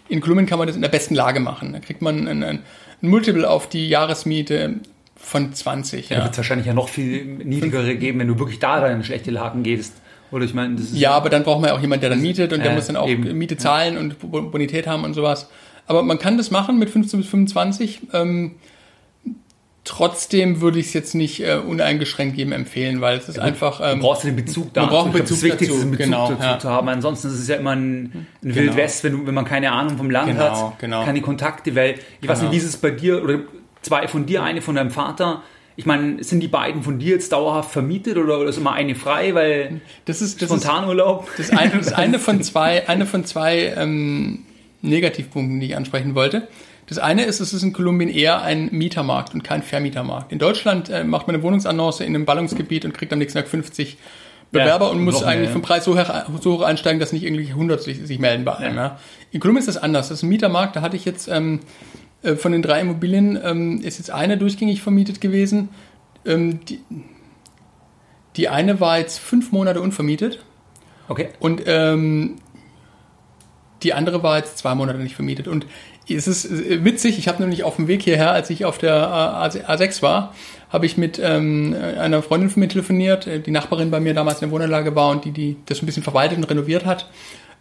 [0.08, 1.74] In Kolumbien kann man das in der besten Lage machen.
[1.74, 2.60] Da kriegt man ein, ein,
[3.02, 4.76] Multiple auf die Jahresmiete
[5.16, 6.10] von 20.
[6.10, 6.22] Da Ja.
[6.24, 9.32] wird es wahrscheinlich ja noch viel niedrigere geben, wenn du wirklich da dann in schlechte
[9.32, 9.94] Lagen gehst.
[10.32, 12.22] Oder ich meine, das ist Ja, aber dann braucht man ja auch jemanden, der dann
[12.22, 13.38] mietet und der Äh, muss dann auch eben.
[13.38, 15.50] Miete zahlen und Bo- Bonität haben und sowas.
[15.88, 18.02] Aber man kann das machen mit 15 bis 25.
[18.14, 18.56] Ähm,
[19.84, 23.78] trotzdem würde ich es jetzt nicht äh, uneingeschränkt jedem empfehlen, weil es ist einfach.
[23.80, 24.82] Du Ähm, brauchst du den Bezug da.
[24.82, 26.60] man braucht glaub, das Bezug Wichtigste ist, einen dazu, Bezug genau, dazu ja.
[26.60, 26.90] zu haben.
[26.90, 29.98] Ansonsten ist es ja immer ein, ein Wild West, wenn, du, wenn man keine Ahnung
[29.98, 31.06] vom Land Genau, hat, genau.
[31.06, 32.52] keine Kontakte, weil ich weiß Genau.
[32.52, 33.40] nicht, wie ist es bei dir oder
[33.84, 35.44] zwei von dir, eine von deinem Vater.
[35.78, 38.96] Ich meine, sind die beiden von dir jetzt dauerhaft vermietet oder, oder ist immer eine
[38.96, 41.28] frei, weil das ist das ist Spontanurlaub?
[41.38, 44.40] das eine, das eine von zwei, eine von zwei ähm,
[44.82, 46.48] Negativpunkten, die ich ansprechen wollte.
[46.88, 50.32] Das eine ist, es ist in Kolumbien eher ein Mietermarkt und kein Vermietermarkt.
[50.32, 53.48] In Deutschland äh, macht man eine Wohnungsannonce in einem Ballungsgebiet und kriegt am nächsten Tag
[53.48, 53.98] 50
[54.52, 55.54] Bewerber Ja, und muss eigentlich ja.
[55.54, 58.56] vom Preis so, her, so hoch einsteigen, dass nicht irgendwie 100 sich, sich melden bei
[58.56, 58.78] einem.
[58.78, 59.00] Ja.
[59.32, 60.10] In Kolumbien ist das anders.
[60.10, 60.76] Das ist ein Mietermarkt.
[60.76, 61.62] Da hatte ich jetzt ähm,
[62.26, 65.70] äh, von den drei Immobilien ähm, ist jetzt eine durchgängig vermietet gewesen.
[66.26, 66.80] Ähm, die,
[68.36, 70.44] die eine war jetzt fünf Monate unvermietet.
[71.08, 71.30] Okay.
[71.40, 72.36] Und ähm,
[73.84, 75.48] die andere war jetzt zwei Monate nicht vermietet.
[75.48, 75.66] Und
[76.10, 76.50] es ist
[76.84, 80.34] witzig, ich habe nämlich auf dem Weg hierher, als ich auf der A- A6 war,
[80.70, 84.42] habe ich mit ähm, einer Freundin von mir telefoniert, äh, die Nachbarin bei mir damals
[84.42, 87.10] in der Wohnanlage war und die, die das ein bisschen verwaltet und renoviert hat.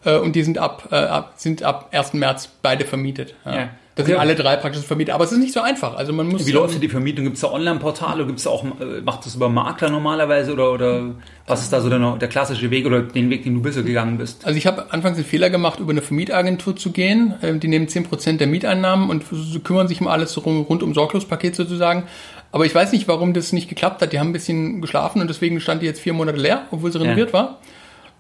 [0.05, 2.15] Äh, und die sind ab, äh, ab, sind ab 1.
[2.15, 3.35] März beide vermietet.
[3.45, 3.55] Ja.
[3.55, 3.69] Ja.
[3.97, 4.21] Das sind Okay.
[4.23, 5.15] alle drei praktisch vermietet.
[5.15, 5.95] Aber es ist nicht so einfach.
[5.97, 6.47] Also man muss.
[6.47, 7.25] Wie läuft denn die Vermietung?
[7.25, 10.73] Gibt es da Online-Portale oder gibt's da auch, äh, macht das über Makler normalerweise oder,
[10.73, 11.11] oder
[11.47, 14.19] was ist da so der, der klassische Weg oder den Weg, den du bisher gegangen
[14.19, 14.45] bist?
[14.45, 17.35] Also ich habe anfangs den Fehler gemacht, über eine Vermietagentur zu gehen.
[17.43, 19.25] Ähm, Die nehmen 10% der Mieteinnahmen und
[19.63, 22.03] kümmern sich um alles rund um Sorglospaket sozusagen.
[22.51, 24.13] Aber ich weiß nicht, warum das nicht geklappt hat.
[24.13, 27.01] Die haben ein bisschen geschlafen und deswegen stand die jetzt vier Monate leer, obwohl sie
[27.01, 27.59] renoviert war.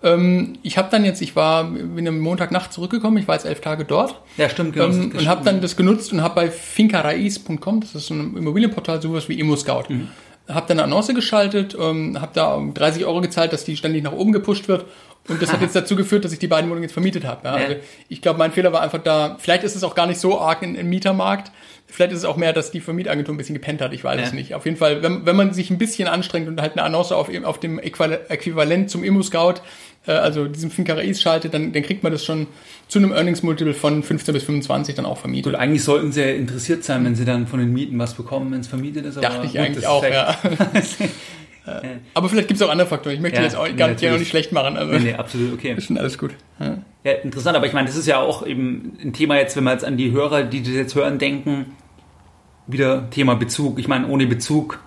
[0.04, 3.60] Ähm, ich habe dann jetzt, ich war, bin am Montagnacht zurückgekommen, ich war jetzt elf
[3.60, 4.86] Tage dort Ja, stimmt, genau.
[4.86, 9.00] ähm, und habe dann das genutzt und habe bei fincarais.com, das ist so ein Immobilienportal,
[9.02, 10.08] sowas wie ImmoScout, Mhm.
[10.48, 14.12] habe dann eine Annonce geschaltet, ähm, habe da 30 Euro gezahlt, dass die ständig nach
[14.12, 14.84] oben gepusht wird.
[15.26, 17.40] Und das hat jetzt dazu geführt, dass ich die beiden Wohnungen jetzt vermietet habe.
[17.48, 17.54] Ja.
[17.54, 17.76] Also
[18.10, 20.60] ich glaube, mein Fehler war einfach da, vielleicht ist es auch gar nicht so arg
[20.62, 21.50] im Mietermarkt.
[21.86, 23.92] Vielleicht ist es auch mehr, dass die Vermietagentur ein bisschen gepennt hat.
[23.94, 24.26] Ich weiß Ja.
[24.26, 24.54] es nicht.
[24.54, 27.30] Auf jeden Fall, wenn, wenn man sich ein bisschen anstrengt und halt eine Annonce auf,
[27.44, 29.54] auf dem Äquival- Äquivalent zum Immo-Scout,
[30.06, 32.46] äh, also diesem Fincarais schaltet, dann, dann kriegt man das schon
[32.88, 35.52] zu einem Earnings-Multiple von 15 bis 25 dann auch vermietet.
[35.52, 38.52] Gut, eigentlich sollten sie ja interessiert sein, wenn sie dann von den Mieten was bekommen,
[38.52, 39.16] wenn es vermietet ist.
[39.16, 40.36] aber Dachte ich eigentlich auch, ja.
[41.66, 41.80] Äh,
[42.12, 43.14] Aber vielleicht gibt es auch andere Faktoren.
[43.14, 44.76] Ich möchte Ja, jetzt auch gar nicht, auch nicht schlecht machen.
[44.76, 45.72] Also Nee, nee, absolut, okay.
[45.76, 46.32] ist schon alles gut.
[46.60, 46.76] Ja.
[47.04, 49.72] Ja, interessant, aber ich meine, das ist ja auch eben ein Thema jetzt, wenn wir
[49.72, 51.72] jetzt an die Hörer, die das jetzt hören, denken,
[52.66, 53.78] wieder Thema Bezug.
[53.78, 54.80] Ich meine, ohne Bezug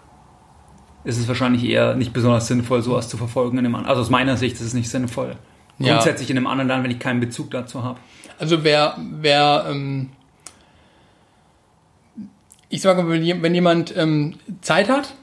[1.07, 3.89] ist es wahrscheinlich eher nicht besonders sinnvoll, sowas zu verfolgen in einem anderen.
[3.89, 5.35] Also aus meiner Sicht ist es nicht sinnvoll.
[5.79, 5.93] Ja.
[5.93, 7.99] Grundsätzlich in einem anderen Land, wenn ich keinen Bezug dazu habe.
[8.39, 10.09] Also wer, wer ähm,
[12.69, 15.13] ich sage mal, wenn je- wenn jemand ähm, Zeit hat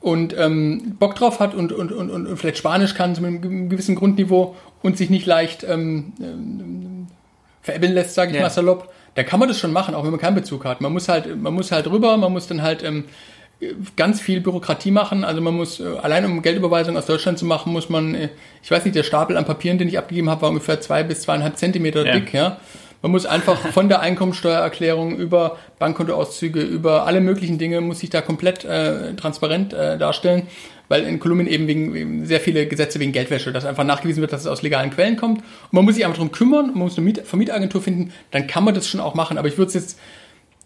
[0.00, 3.68] und ähm, Bock drauf hat und, und, und, und vielleicht Spanisch kann zu einem ge-
[3.68, 7.06] gewissen Grundniveau und sich nicht leicht ähm, ähm,
[7.62, 8.42] veräppeln lässt, sage ich Ja.
[8.42, 10.80] mal salopp, dann kann man das schon machen, auch wenn man keinen Bezug hat.
[10.80, 13.04] Man muss halt, man muss halt rüber, man muss dann halt ähm,
[13.96, 15.24] ganz viel Bürokratie machen.
[15.24, 18.28] Also man muss, äh, allein um Geldüberweisung aus Deutschland zu machen, muss man, äh,
[18.62, 21.22] ich weiß nicht, der Stapel an Papieren, den ich abgegeben habe, war ungefähr zwei bis
[21.22, 22.12] zweieinhalb Zentimeter Ja.
[22.12, 22.58] dick, ja.
[23.02, 28.20] Man muss einfach von der Einkommensteuererklärung über Bankkontoauszüge, über alle möglichen Dinge, muss sich da
[28.20, 30.48] komplett äh, transparent äh, darstellen,
[30.88, 34.32] weil in Kolumbien eben wegen, wegen sehr viele Gesetze wegen Geldwäsche, dass einfach nachgewiesen wird,
[34.32, 35.38] dass es aus legalen Quellen kommt.
[35.38, 38.64] Und man muss sich einfach darum kümmern, man muss eine Miet Vermietagentur finden, dann kann
[38.64, 39.38] man das schon auch machen.
[39.38, 39.98] Aber ich würde es jetzt,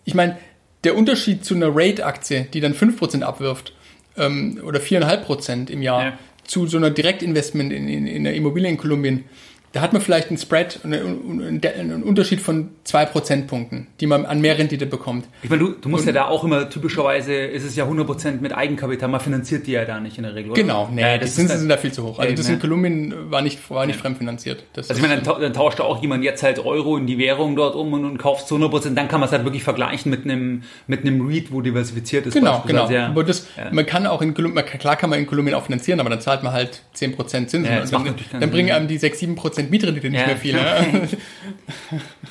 [0.05, 0.39] ich meine,
[0.85, 3.75] der Unterschied zu einer Rate-Aktie, die dann 5% abwirft,
[4.17, 6.19] ähm, oder 4,5% im Jahr, Ja.
[6.45, 9.25] zu so einer Direktinvestment in, in, in eine Immobilie in Kolumbien,
[9.73, 14.59] da hat man vielleicht einen Spread, einen, Unterschied von zwei Prozentpunkten, die man an mehr
[14.59, 15.27] Rendite bekommt.
[15.43, 18.53] Ich meine, du, du musst ja da auch immer, typischerweise ist es ja 100% mit
[18.53, 20.61] Eigenkapital, man finanziert die ja da nicht in der Regel, oder?
[20.61, 22.19] Genau, nee, Ja, die Zinsen ist sind da viel zu hoch.
[22.19, 22.61] Also das in ja.
[22.61, 24.65] Kolumbien war nicht, war nicht fremdfinanziert.
[24.73, 27.07] Das Also ich meine, dann, tau- dann tauscht da auch jemand jetzt halt Euro in
[27.07, 29.63] die Währung dort um und, und kauft zu 100%, dann kann man es halt wirklich
[29.63, 32.35] vergleichen mit einem, mit einem REIT, wo diversifiziert ist.
[32.35, 32.91] Genau, genau.
[32.91, 33.07] Ja.
[33.07, 33.69] Aber das, Ja.
[33.71, 36.43] man kann auch in Kolumbien, klar kann man in Kolumbien auch finanzieren, aber dann zahlt
[36.43, 37.65] man halt 10% Zinsen.
[37.65, 40.27] Ja, Und dann, dann bringen einem die 6, 7% Mietrendite nicht Ja.
[40.27, 40.55] mehr viel.
[40.55, 41.09] Ne?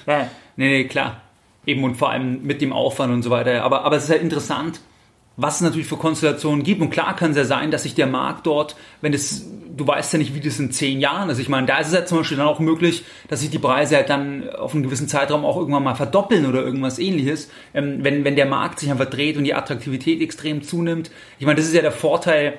[0.08, 1.22] Ja, nee, nee, klar.
[1.66, 3.64] Eben und vor allem mit dem Aufwand und so weiter.
[3.64, 4.80] Aber, aber es ist halt interessant,
[5.38, 6.82] was es natürlich für Konstellationen gibt.
[6.82, 9.46] Und klar kann es ja sein, dass sich der Markt dort, wenn es
[9.80, 11.40] du weißt ja nicht, wie das in zehn Jahren ist.
[11.40, 13.96] Ich meine, da ist es ja zum Beispiel dann auch möglich, dass sich die Preise
[13.96, 18.26] halt dann auf einen gewissen Zeitraum auch irgendwann mal verdoppeln oder irgendwas ähnliches, ähm, wenn,
[18.26, 21.12] wenn der Markt sich einfach dreht und die Attraktivität extrem zunimmt.
[21.38, 22.56] Ich meine, das ist ja der Vorteil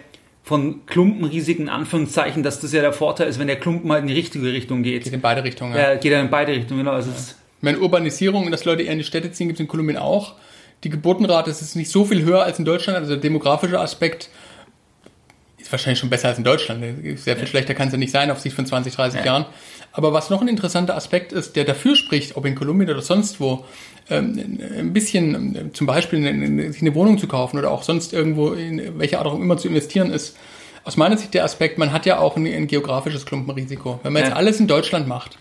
[0.50, 4.14] von Klumpenrisiken, Anführungszeichen, dass das ja der Vorteil ist, wenn der Klumpen halt in die
[4.14, 5.04] richtige Richtung geht.
[5.04, 5.76] Geht in beide Richtungen.
[5.76, 6.90] Ja, geht dann in beide Richtungen, genau.
[6.90, 7.16] Also ja.
[7.16, 10.34] Ich meine, Urbanisierung, dass Leute eher in die Städte ziehen, gibt es in Kolumbien auch.
[10.82, 14.28] Die Geburtenrate ist nicht so viel höher als in Deutschland, also der demografische Aspekt
[15.60, 16.82] ist wahrscheinlich schon besser als in Deutschland.
[17.18, 17.46] Sehr viel ja.
[17.46, 19.26] schlechter kann es ja nicht sein auf Sicht von 20, 30 ja.
[19.26, 19.46] Jahren.
[19.92, 23.40] Aber was noch ein interessanter Aspekt ist, der dafür spricht, ob in Kolumbien oder sonst
[23.40, 23.64] wo,
[24.08, 28.52] ähm, ein bisschen ähm, zum Beispiel eine, eine Wohnung zu kaufen oder auch sonst irgendwo
[28.52, 30.36] in welche Art auch immer zu investieren, ist
[30.84, 34.00] aus meiner Sicht der Aspekt, man hat ja auch ein, ein geografisches Klumpenrisiko.
[34.02, 35.36] Wenn man jetzt alles in Deutschland macht,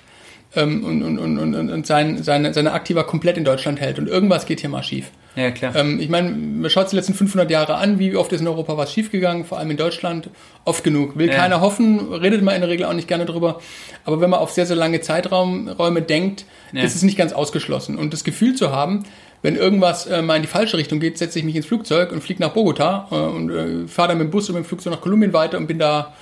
[0.55, 4.07] ähm, und, und, und, und, und sein, seine, seine Aktiva komplett in Deutschland hält und
[4.07, 5.11] irgendwas geht hier mal schief.
[5.35, 5.75] Ja, klar.
[5.75, 8.47] Ähm, ich meine, man schaut sich die letzten 500 Jahre an, wie oft ist in
[8.47, 10.29] Europa was schiefgegangen, vor allem in Deutschland,
[10.65, 11.17] oft genug.
[11.17, 11.35] Will ja.
[11.35, 13.59] keiner hoffen, redet man in der Regel auch nicht gerne drüber.
[14.05, 16.83] Aber wenn man auf sehr, sehr lange Zeiträume denkt, ja.
[16.83, 17.97] ist es nicht ganz ausgeschlossen.
[17.97, 19.05] Und das Gefühl zu haben,
[19.41, 22.21] wenn irgendwas äh, mal in die falsche Richtung geht, setze ich mich ins Flugzeug und
[22.21, 24.93] fliege nach Bogota äh, und äh, fahre dann mit dem Bus und mit dem Flugzeug
[24.93, 26.13] nach Kolumbien weiter und bin da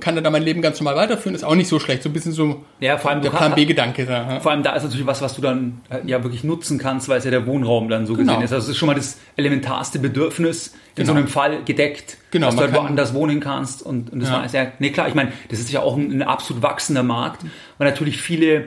[0.00, 2.02] kann er da mein Leben ganz normal weiterführen, ist auch nicht so schlecht.
[2.02, 4.04] So ein bisschen so ja, vor allem der Plan B-Gedanke.
[4.04, 4.40] Ja.
[4.40, 7.18] Vor allem da ist natürlich was, was du dann äh, ja wirklich nutzen kannst, weil
[7.18, 8.34] es ja der Wohnraum dann so genau.
[8.34, 8.52] gesehen ist.
[8.52, 11.12] Also das ist schon mal das elementarste Bedürfnis in genau.
[11.12, 13.82] so einem Fall gedeckt, genau, dass du halt woanders wohnen kannst.
[13.82, 14.42] Und, und das ja.
[14.42, 17.44] war ja, nee klar, ich meine, das ist ja auch ein, ein absolut wachsender Markt,
[17.78, 18.66] weil natürlich viele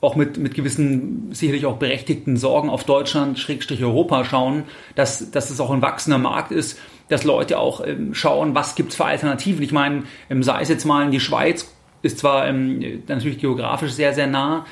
[0.00, 5.50] auch mit, mit gewissen, sicherlich auch berechtigten Sorgen auf Deutschland, Schrägstrich Europa schauen, dass, dass
[5.50, 6.78] es auch ein wachsender Markt ist
[7.08, 9.62] dass Leute auch ähm, schauen, was gibt's für Alternativen.
[9.62, 13.92] Ich meine, ähm, sei es jetzt mal in die Schweiz, ist zwar ähm, natürlich geografisch
[13.92, 14.64] sehr, sehr nah,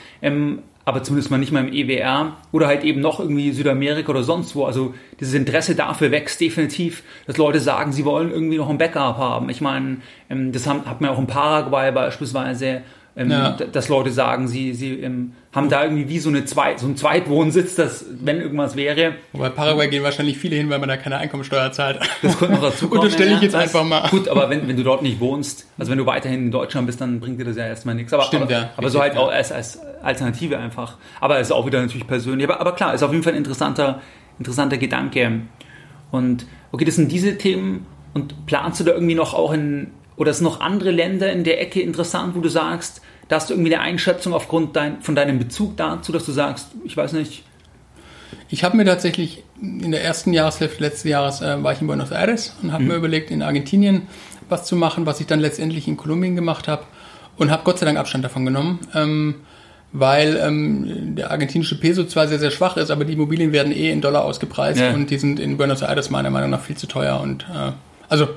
[0.86, 4.54] aber zumindest mal nicht mal im EWR oder halt eben noch irgendwie Südamerika oder sonst
[4.54, 4.66] wo.
[4.66, 9.16] Also dieses Interesse dafür wächst definitiv, dass Leute sagen, sie wollen irgendwie noch ein Backup
[9.16, 9.48] haben.
[9.48, 12.82] Ich meine, das haben, hat man auch in Paraguay beispielsweise
[13.16, 13.52] ähm, ja.
[13.52, 16.96] dass Leute sagen, sie, sie ähm, haben da irgendwie wie so, eine Zweit, so einen
[16.96, 19.14] Zweitwohnsitz, dass, wenn irgendwas wäre.
[19.32, 22.00] Wobei Paraguay gehen wahrscheinlich viele hin, weil man da keine Einkommensteuer zahlt.
[22.22, 23.02] Das könnte noch dazu kommen.
[23.02, 24.08] Unterstelle ich jetzt einfach mal.
[24.08, 27.00] Gut, aber wenn, wenn du dort nicht wohnst, also wenn du weiterhin in Deutschland bist,
[27.00, 28.12] dann bringt dir das ja erstmal nichts.
[28.12, 28.70] Aber, Stimmt, aber, ja.
[28.76, 30.96] aber so halt auch als, als Alternative einfach.
[31.20, 32.48] Aber es ist auch wieder natürlich persönlich.
[32.48, 34.00] Aber, aber klar, ist auf jeden Fall ein interessanter,
[34.40, 35.42] interessanter Gedanke.
[36.10, 37.86] Und okay, das sind diese Themen.
[38.12, 41.60] Und planst du da irgendwie noch auch in, oder sind noch andere Länder in der
[41.60, 45.38] Ecke interessant, wo du sagst, da hast du irgendwie eine Einschätzung aufgrund dein, von deinem
[45.38, 47.42] Bezug dazu, dass du sagst, ich weiß nicht.
[48.48, 52.10] Ich habe mir tatsächlich in der ersten Jahreshälfte letzten Jahres äh, war ich in Buenos
[52.10, 52.90] Aires und habe mhm.
[52.90, 54.02] mir überlegt, in Argentinien
[54.48, 56.84] was zu machen, was ich dann letztendlich in Kolumbien gemacht habe
[57.36, 58.80] und habe Gott sei Dank Abstand davon genommen.
[58.94, 59.36] Ähm,
[59.96, 63.92] weil ähm, der argentinische Peso zwar sehr, sehr schwach ist, aber die Immobilien werden eh
[63.92, 64.92] in Dollar ausgepreist ja.
[64.92, 67.20] und die sind in Buenos Aires meiner Meinung nach viel zu teuer.
[67.20, 67.70] Und äh,
[68.08, 68.28] also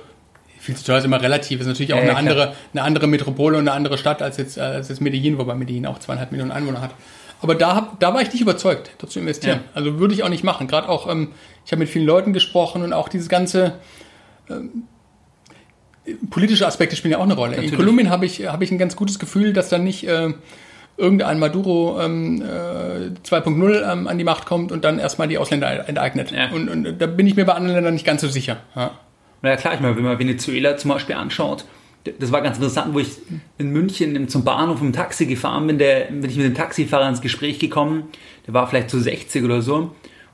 [0.68, 1.62] viel zu teuer ist immer relativ.
[1.62, 4.60] Ist natürlich auch ja, eine, andere, eine andere Metropole und eine andere Stadt als jetzt,
[4.60, 6.92] als jetzt Medellin, wobei Medellin auch zweieinhalb Millionen Einwohner hat.
[7.42, 9.62] Aber da, hab, da war ich nicht überzeugt, dort zu investieren.
[9.64, 9.72] Ja.
[9.74, 10.68] Also würde ich auch nicht machen.
[10.68, 11.32] Gerade auch, ähm,
[11.66, 13.76] ich habe mit vielen Leuten gesprochen und auch dieses ganze
[14.50, 14.84] ähm,
[16.30, 17.52] politische Aspekte spielen ja auch eine Rolle.
[17.52, 17.72] Natürlich.
[17.72, 20.34] In Kolumbien habe ich, hab ich ein ganz gutes Gefühl, dass da nicht äh,
[20.98, 25.88] irgendein Maduro ähm, äh, 2.0 ähm, an die Macht kommt und dann erstmal die Ausländer
[25.88, 26.32] enteignet.
[26.32, 26.52] Ja.
[26.52, 28.58] Und, und da bin ich mir bei anderen Ländern nicht ganz so sicher.
[28.76, 28.92] Ja.
[29.42, 31.66] Na ja, klar, ich meine, wenn man Venezuela zum Beispiel anschaut,
[32.20, 33.10] das war ganz interessant, wo ich
[33.58, 37.22] in München zum Bahnhof im Taxi gefahren bin, der, bin ich mit dem Taxifahrer ins
[37.22, 38.04] Gespräch gekommen,
[38.46, 39.76] der war vielleicht so 60 oder so,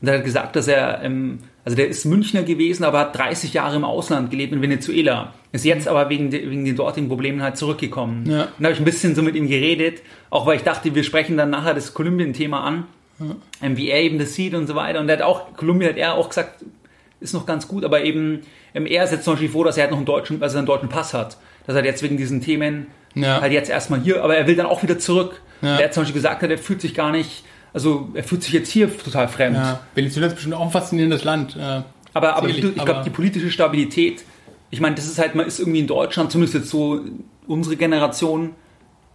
[0.03, 3.53] und der hat gesagt, dass er, ähm, also der ist Münchner gewesen, aber hat 30
[3.53, 7.57] Jahre im Ausland gelebt, in Venezuela, ist jetzt aber wegen, wegen den dortigen Problemen halt
[7.57, 8.29] zurückgekommen.
[8.29, 8.43] Ja.
[8.43, 11.03] Und da habe ich ein bisschen so mit ihm geredet, auch weil ich dachte, wir
[11.03, 12.85] sprechen dann nachher das Kolumbien-Thema an,
[13.19, 13.77] ja.
[13.77, 16.15] wie er eben das sieht und so weiter, und der hat auch, Kolumbien hat er
[16.15, 16.65] auch gesagt,
[17.23, 18.41] ist noch ganz gut, aber eben,
[18.75, 20.67] ähm, er ist jetzt zum Beispiel froh, dass er halt noch einen deutschen, also einen
[20.67, 21.37] deutschen Pass hat.
[21.65, 23.39] Dass er jetzt wegen diesen Themen ja.
[23.41, 25.41] halt jetzt erstmal hier, aber er will dann auch wieder zurück.
[25.61, 25.77] Ja.
[25.77, 27.43] Er hat zum Beispiel gesagt, er fühlt sich gar nicht,
[27.73, 29.55] also er fühlt sich jetzt hier total fremd.
[29.55, 29.79] Ja.
[29.95, 31.55] Venezuela ist bestimmt auch ein faszinierendes Land.
[31.55, 31.81] Äh,
[32.13, 34.23] aber, aber ich, ich glaube, die politische Stabilität,
[34.69, 36.99] ich meine, das ist halt, man ist irgendwie in Deutschland, zumindest jetzt so
[37.47, 38.51] unsere Generation,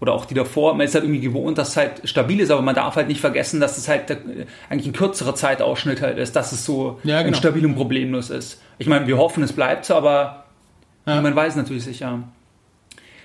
[0.01, 2.63] oder auch die davor, man ist halt irgendwie gewohnt, dass es halt stabil ist, aber
[2.63, 4.17] man darf halt nicht vergessen, dass es halt
[4.71, 7.37] eigentlich ein kürzerer Zeitausschnitt halt ist, dass es so ja, genau.
[7.37, 8.63] stabil und problemlos ist.
[8.79, 10.45] Ich meine, wir hoffen, es bleibt so, aber
[11.07, 11.21] ja.
[11.21, 12.23] man weiß natürlich sicher.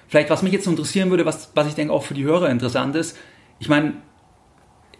[0.08, 2.96] Vielleicht, was mich jetzt interessieren würde, was, was ich denke auch für die Hörer interessant
[2.96, 3.18] ist,
[3.60, 3.94] ich meine,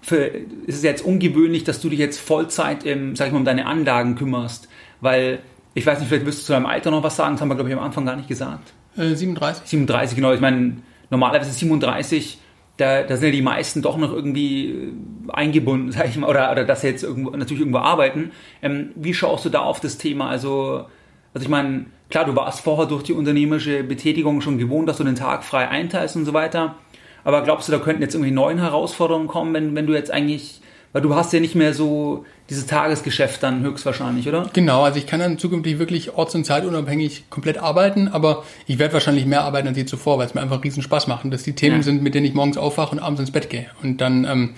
[0.02, 3.46] für, ist es jetzt ungewöhnlich, dass du dich jetzt Vollzeit im, sag ich mal, um
[3.46, 4.68] deine Anlagen kümmerst,
[5.02, 5.40] weil,
[5.74, 7.56] ich weiß nicht, vielleicht wirst du zu deinem Alter noch was sagen, das haben wir,
[7.56, 8.74] glaube ich, am Anfang gar nicht gesagt.
[8.96, 9.66] Äh, 37.
[9.66, 10.34] 37, genau.
[10.34, 10.78] Ich meine,
[11.14, 12.40] normalerweise 37,
[12.78, 14.92] da, da sind ja die meisten doch noch irgendwie äh,
[15.32, 18.32] eingebunden, sag ich mal, oder, oder dass sie jetzt irgendwo, natürlich irgendwo arbeiten.
[18.62, 20.30] Ähm, wie schaust du da auf das Thema?
[20.30, 20.86] Also
[21.34, 25.04] Also ich meine, klar, du warst vorher durch die unternehmerische Betätigung schon gewohnt, dass du
[25.04, 26.76] den Tag frei einteilst und so weiter.
[27.24, 30.62] Aber glaubst du, da könnten jetzt irgendwie neue Herausforderungen kommen, wenn, wenn du jetzt eigentlich,
[30.94, 34.50] weil du hast ja nicht mehr so dieses Tagesgeschäft dann höchstwahrscheinlich, oder?
[34.54, 38.94] Genau, also ich kann dann zukünftig wirklich orts- und zeitunabhängig komplett arbeiten, aber ich werde
[38.94, 41.44] wahrscheinlich mehr arbeiten als je zuvor, weil es mir einfach riesen Spaß macht und das
[41.44, 41.84] die Themen ja.
[41.84, 43.66] sind, mit denen ich morgens aufwache und abends ins Bett gehe.
[43.82, 44.54] Und dann, ähm,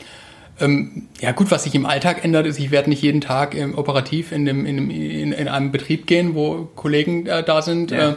[0.59, 3.77] ähm, ja gut, was sich im Alltag ändert, ist, ich werde nicht jeden Tag ähm,
[3.77, 7.91] operativ in, dem, in, dem, in, in, einem Betrieb gehen, wo Kollegen äh, da sind,
[7.91, 8.11] ja.
[8.11, 8.15] äh,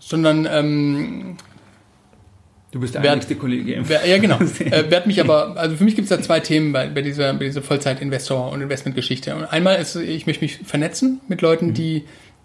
[0.00, 1.36] sondern ähm,
[2.72, 3.82] Du bist der werd, einzigste Kollege.
[3.84, 4.38] Wer, ja, genau.
[4.58, 7.34] äh, werd mich aber, also für mich gibt es da zwei Themen bei, bei dieser,
[7.34, 9.36] bei dieser Vollzeit-Investor- und Investmentgeschichte.
[9.36, 11.74] Und einmal ist, ich möchte mich vernetzen mit Leuten, mhm.
[11.74, 12.04] die,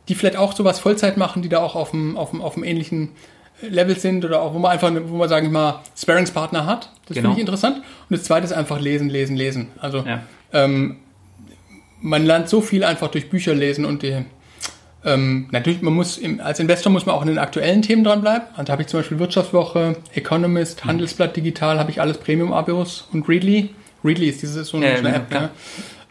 [0.10, 2.66] die vielleicht auch sowas Vollzeit machen, die da auch auf dem, auf dem, auf dem
[2.66, 3.12] ähnlichen
[3.62, 6.92] Level sind oder auch, wo man einfach, wo man, sagen wir mal, Sparringspartner hat.
[7.08, 7.30] Das genau.
[7.30, 7.78] finde ich interessant.
[7.78, 9.70] Und das zweite ist einfach lesen, lesen, lesen.
[9.80, 10.24] Also, ja.
[10.52, 10.98] ähm,
[12.02, 14.26] man lernt so viel einfach durch Bücher lesen und die,
[15.06, 18.48] ähm, natürlich, man muss im, als Investor muss man auch in den aktuellen Themen dranbleiben.
[18.54, 20.90] Also da habe ich zum Beispiel Wirtschaftswoche, Economist, mhm.
[20.90, 23.70] Handelsblatt Digital, habe ich alles Premium-Abos und Readly.
[24.04, 25.34] Readly ist diese so eine, ja, App.
[25.34, 25.50] Ja.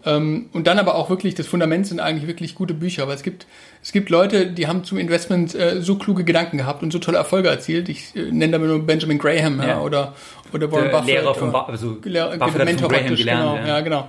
[0.07, 3.03] Ähm, und dann aber auch wirklich, das Fundament sind eigentlich wirklich gute Bücher.
[3.03, 3.47] Aber es gibt,
[3.83, 7.19] es gibt Leute, die haben zum Investment äh, so kluge Gedanken gehabt und so tolle
[7.19, 7.89] Erfolge erzielt.
[7.89, 9.81] Ich äh, nenne damit nur Benjamin Graham ja.
[9.81, 10.15] oder,
[10.53, 11.07] oder Warren Buffett.
[11.09, 13.57] Lehrer von Buffett, also Lehrer, Buffett Mentor von Graham gelernt.
[13.57, 14.09] Genau, ja, genau.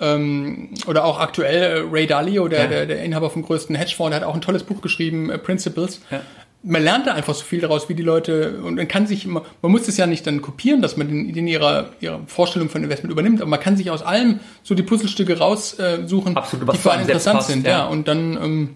[0.00, 2.66] Ähm, oder auch aktuell äh, Ray Dalio, der, ja.
[2.66, 6.00] der, der Inhaber vom größten Hedgefonds, der hat auch ein tolles Buch geschrieben, äh, Principles.
[6.10, 6.22] Ja.
[6.62, 9.42] Man lernt da einfach so viel daraus, wie die Leute, und man kann sich, man,
[9.62, 13.12] muss das ja nicht dann kopieren, dass man den, den ihrer, ihrer Vorstellung von Investment
[13.12, 17.02] übernimmt, aber man kann sich aus allem so die Puzzlestücke raussuchen, äh, die für einen
[17.02, 17.70] interessant passt, sind, ja.
[17.70, 17.86] ja.
[17.86, 18.74] Und dann ähm,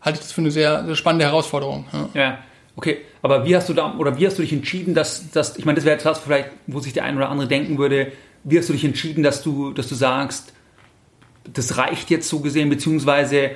[0.00, 1.86] halte ich das für eine sehr, sehr spannende Herausforderung.
[1.92, 2.08] Ja.
[2.20, 2.38] ja.
[2.76, 5.64] Okay, aber wie hast du da oder wie hast du dich entschieden, dass, dass ich
[5.64, 8.10] meine, das wäre etwas vielleicht, wo sich der ein oder andere denken würde,
[8.42, 10.52] wie hast du dich entschieden, dass du, dass du sagst,
[11.52, 13.52] das reicht jetzt so gesehen, beziehungsweise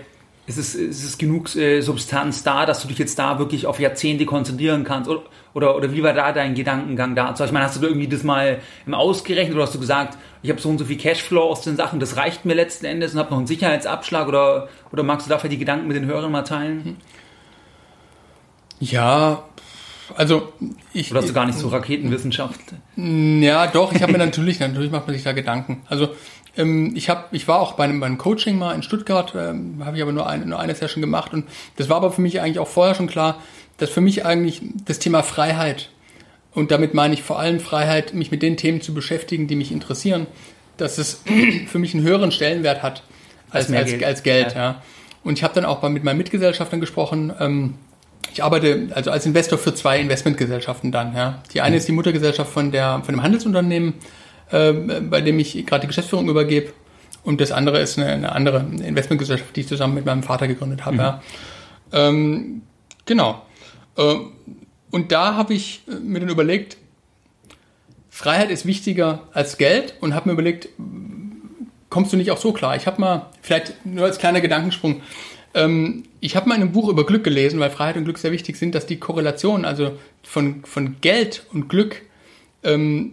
[0.46, 3.78] ist es, ist es genug äh, Substanz da, dass du dich jetzt da wirklich auf
[3.80, 5.10] Jahrzehnte konzentrieren kannst?
[5.10, 5.22] Oder,
[5.52, 7.44] oder, oder wie war da dein Gedankengang dazu?
[7.44, 10.60] Ich meine, hast du irgendwie das mal im ausgerechnet oder hast du gesagt, ich habe
[10.60, 13.30] so und so viel Cashflow aus den Sachen, das reicht mir letzten Endes und habe
[13.30, 16.96] noch einen Sicherheitsabschlag oder, oder magst du dafür die Gedanken mit den Hörern mal teilen?
[18.80, 19.44] Ja,
[20.16, 20.52] also
[20.94, 21.10] ich.
[21.10, 22.60] Oder hast du gar nicht so Raketenwissenschaft?
[22.96, 25.82] Ja, doch, ich habe mir natürlich, natürlich macht man sich da Gedanken.
[25.88, 26.14] Also ähm,
[26.58, 29.96] ich, hab, ich war auch bei einem, bei einem Coaching mal in Stuttgart, ähm, habe
[29.96, 31.46] ich aber nur, ein, nur eine Session gemacht und
[31.76, 33.40] das war aber für mich eigentlich auch vorher schon klar,
[33.76, 35.90] dass für mich eigentlich das Thema Freiheit
[36.52, 39.70] und damit meine ich vor allem Freiheit, mich mit den Themen zu beschäftigen, die mich
[39.70, 40.26] interessieren,
[40.76, 41.22] dass es
[41.68, 43.04] für mich einen höheren Stellenwert hat
[43.50, 44.04] als, als, Geld.
[44.04, 44.54] als Geld.
[44.54, 44.58] Ja.
[44.58, 44.82] ja.
[45.22, 47.32] Und ich habe dann auch mit meinen Mitgesellschaftern gesprochen.
[47.38, 47.74] Ähm,
[48.32, 51.14] ich arbeite also als Investor für zwei Investmentgesellschaften dann.
[51.14, 51.42] Ja.
[51.52, 51.78] Die eine mhm.
[51.78, 53.94] ist die Muttergesellschaft von, der, von dem Handelsunternehmen
[54.50, 56.72] bei dem ich gerade die Geschäftsführung übergebe.
[57.22, 60.84] Und das andere ist eine, eine, andere Investmentgesellschaft, die ich zusammen mit meinem Vater gegründet
[60.84, 60.94] habe.
[60.94, 61.00] Mhm.
[61.00, 61.22] Ja.
[61.92, 62.62] Ähm,
[63.04, 63.42] genau.
[63.96, 64.14] Äh,
[64.90, 66.78] und da habe ich mir dann überlegt,
[68.08, 70.70] Freiheit ist wichtiger als Geld und habe mir überlegt,
[71.90, 72.76] kommst du nicht auch so klar?
[72.76, 75.02] Ich habe mal, vielleicht nur als kleiner Gedankensprung,
[75.54, 78.32] ähm, ich habe mal in einem Buch über Glück gelesen, weil Freiheit und Glück sehr
[78.32, 82.02] wichtig sind, dass die Korrelation also von, von Geld und Glück
[82.64, 83.12] ähm,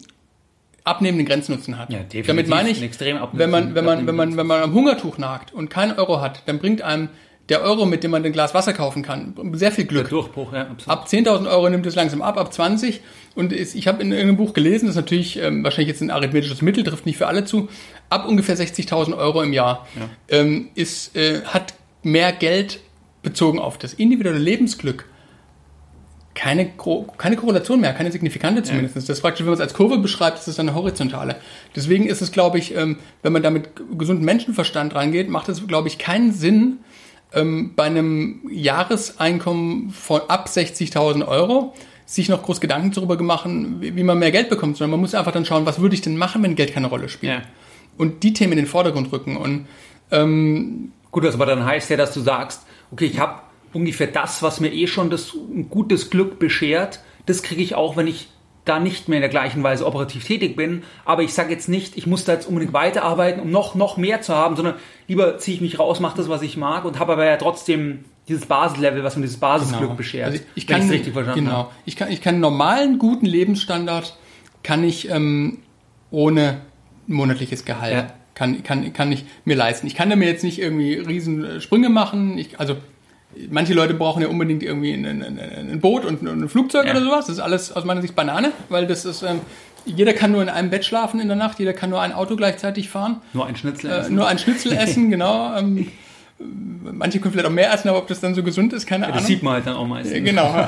[0.86, 1.91] abnehmenden Grenznutzen hat.
[1.91, 2.27] Ja, definitiv.
[2.27, 5.69] Damit meine ich, wenn man, wenn man, wenn man, wenn man am Hungertuch nagt und
[5.69, 7.09] keinen Euro hat, dann bringt einem
[7.49, 10.05] der Euro, mit dem man ein Glas Wasser kaufen kann, sehr viel Glück.
[10.05, 10.88] Der Durchbruch, ja, absolut.
[10.88, 13.01] Ab 10.000 Euro nimmt es langsam ab, ab 20.
[13.36, 16.61] Und ich habe in einem Buch gelesen, das ist natürlich ähm, wahrscheinlich jetzt ein arithmetisches
[16.63, 17.69] Mittel, trifft nicht für alle zu,
[18.09, 20.09] ab ungefähr 60.000 Euro im Jahr ja.
[20.29, 22.79] ähm, ist, äh, hat mehr Geld
[23.21, 25.05] bezogen auf das individuelle Lebensglück
[26.36, 26.69] keine,
[27.17, 28.95] keine Korrelation mehr, keine signifikante zumindest.
[28.95, 29.01] Ja.
[29.01, 31.38] Das ist praktisch, wenn man es als Kurve beschreibt, ist es eine horizontale.
[31.75, 35.65] Deswegen ist es, glaube ich, ähm, wenn man da mit gesundem Menschenverstand reingeht, macht es,
[35.65, 36.79] glaube ich, keinen Sinn,
[37.33, 41.73] ähm, bei einem Jahreseinkommen von ab 60.000 Euro
[42.05, 45.31] sich noch groß Gedanken darüber machen, wie man mehr Geld bekommt, sondern man muss einfach
[45.31, 47.33] dann schauen, was würde ich denn machen, wenn Geld keine Rolle spielt.
[47.33, 47.41] Ja.
[47.97, 49.38] Und die Themen in den Vordergrund rücken.
[49.38, 49.67] Und
[50.11, 53.39] ähm, Gut, das aber dann heißt ja, dass du sagst, okay, ich habe
[53.76, 57.97] ungefähr das, was mir eh schon das ein gutes Glück beschert, das kriege ich auch,
[57.97, 58.30] wenn ich
[58.63, 60.84] da nicht mehr in der gleichen Weise operativ tätig bin.
[61.03, 64.21] Aber ich sage jetzt nicht, ich muss da jetzt unbedingt weiterarbeiten, um noch, noch mehr
[64.21, 64.76] zu haben, sondern
[65.07, 68.05] lieber ziehe ich mich raus, mache das, was ich mag und habe aber ja trotzdem
[68.28, 69.93] dieses Basislevel, was mir dieses Basisglück genau.
[69.93, 70.26] beschert.
[70.32, 71.71] Also ich, kann, richtig verstanden genau.
[71.86, 74.17] Ich kann, ich kann einen normalen, guten Lebensstandard
[74.63, 75.59] kann ich ähm,
[76.09, 76.61] ohne
[77.05, 78.07] monatliches Gehalt ja.
[78.34, 79.86] kann, kann, kann ich mir leisten.
[79.86, 82.39] Ich kann da mir jetzt nicht irgendwie riesen Sprünge machen.
[82.39, 82.78] Ich, also
[83.49, 86.91] manche Leute brauchen ja unbedingt irgendwie ein, ein, ein Boot und ein Flugzeug ja.
[86.91, 87.27] oder sowas.
[87.27, 89.41] Das ist alles aus meiner Sicht Banane, weil das ist, ähm,
[89.86, 92.36] jeder kann nur in einem Bett schlafen in der Nacht, jeder kann nur ein Auto
[92.36, 93.21] gleichzeitig fahren.
[93.33, 94.11] Nur ein Schnitzel essen.
[94.11, 95.55] Äh, nur ein Schnitzel essen, genau.
[95.57, 95.88] Ähm,
[96.39, 99.07] manche können vielleicht auch mehr essen, aber ob das dann so gesund ist, keine ja,
[99.09, 99.19] Ahnung.
[99.19, 100.23] Das sieht man halt dann auch meistens.
[100.23, 100.67] Genau.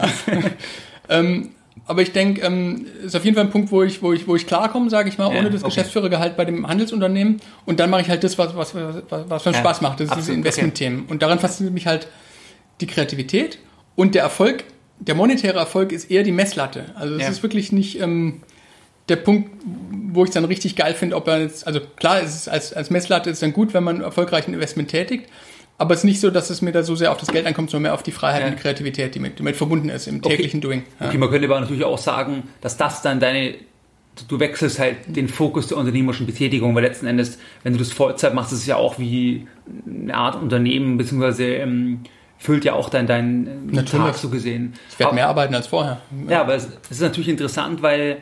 [1.10, 1.50] ähm,
[1.86, 4.36] aber ich denke, ähm, ist auf jeden Fall ein Punkt, wo ich, wo ich, wo
[4.36, 5.70] ich klarkomme, sage ich mal, ja, ohne das okay.
[5.70, 7.40] Geschäftsführergehalt bei dem Handelsunternehmen.
[7.66, 10.00] Und dann mache ich halt das, was, was, was, was schon ja, Spaß macht.
[10.00, 11.02] Das sind Investmentthemen.
[11.02, 11.12] Okay.
[11.12, 12.08] Und daran fasziniert mich halt
[12.82, 13.60] die Kreativität
[13.96, 14.64] und der Erfolg.
[15.00, 16.86] Der monetäre Erfolg ist eher die Messlatte.
[16.96, 17.30] Also es ja.
[17.30, 18.42] ist wirklich nicht ähm,
[19.10, 19.50] der Punkt,
[20.10, 22.74] wo ich es dann richtig geil finde, ob er jetzt, also klar, es ist als,
[22.74, 25.30] als Messlatte ist es dann gut, wenn man erfolgreich ein Investment tätigt.
[25.80, 27.70] Aber es ist nicht so, dass es mir da so sehr auf das Geld ankommt,
[27.70, 28.48] sondern mehr auf die Freiheit ja.
[28.48, 30.68] und die Kreativität, die mit, die mit verbunden ist im täglichen okay.
[30.68, 30.84] Doing.
[31.00, 31.08] Ja.
[31.08, 33.54] Okay, man könnte aber natürlich auch sagen, dass das dann deine,
[34.28, 38.34] du wechselst halt den Fokus der unternehmerischen Betätigung, weil letzten Endes, wenn du das Vollzeit
[38.34, 39.48] machst, ist es ja auch wie
[39.86, 42.02] eine Art Unternehmen, beziehungsweise ähm,
[42.38, 44.74] füllt ja auch dein, dein äh, Tag so gesehen.
[44.90, 46.02] Ich werde mehr arbeiten als vorher.
[46.30, 48.18] Ja, aber es, es ist natürlich interessant, weil,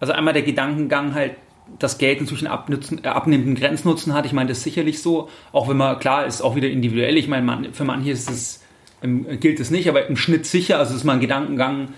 [0.00, 1.32] also einmal der Gedankengang halt,
[1.78, 4.26] das Geld inzwischen abnützen, äh, abnehmenden Grenznutzen hat.
[4.26, 7.16] Ich meine, das ist sicherlich so, auch wenn man, klar, ist auch wieder individuell.
[7.16, 8.62] Ich meine, man, für manche ist es,
[9.02, 10.78] ähm, gilt es nicht, aber im Schnitt sicher.
[10.78, 11.88] Also es ist mal ein Gedankengang,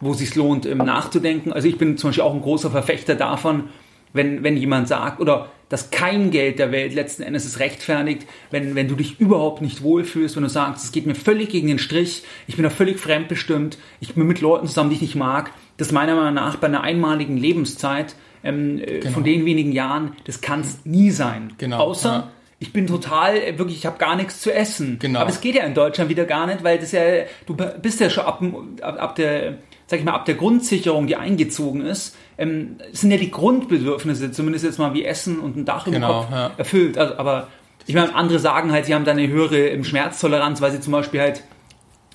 [0.00, 1.52] wo es sich lohnt, ähm, nachzudenken.
[1.52, 3.64] Also ich bin zum Beispiel auch ein großer Verfechter davon,
[4.12, 8.74] wenn, wenn jemand sagt, oder dass kein Geld der Welt letzten Endes es rechtfertigt, wenn,
[8.74, 11.78] wenn du dich überhaupt nicht wohlfühlst, wenn du sagst, es geht mir völlig gegen den
[11.78, 15.50] Strich, ich bin da völlig fremdbestimmt, ich bin mit Leuten zusammen, die ich nicht mag,
[15.76, 19.12] das meiner Meinung nach bei einer einmaligen Lebenszeit ähm, äh, genau.
[19.12, 21.54] von den wenigen Jahren, das kann es nie sein.
[21.58, 21.78] Genau.
[21.78, 22.30] Außer ja.
[22.58, 24.98] ich bin total, äh, wirklich, ich habe gar nichts zu essen.
[25.00, 25.20] Genau.
[25.20, 27.02] Aber es geht ja in Deutschland wieder gar nicht, weil das ja,
[27.46, 28.42] du bist ja schon ab,
[28.82, 33.16] ab, ab der, sag ich mal, ab der Grundsicherung, die eingezogen ist, ähm, sind ja
[33.16, 36.50] die Grundbedürfnisse, zumindest jetzt mal wie Essen und ein Dach im genau, Kopf, ja.
[36.56, 36.98] erfüllt.
[36.98, 37.48] Also, aber
[37.86, 40.92] ich meine, andere sagen halt, sie haben da eine höhere ähm, Schmerztoleranz, weil sie zum
[40.92, 41.42] Beispiel halt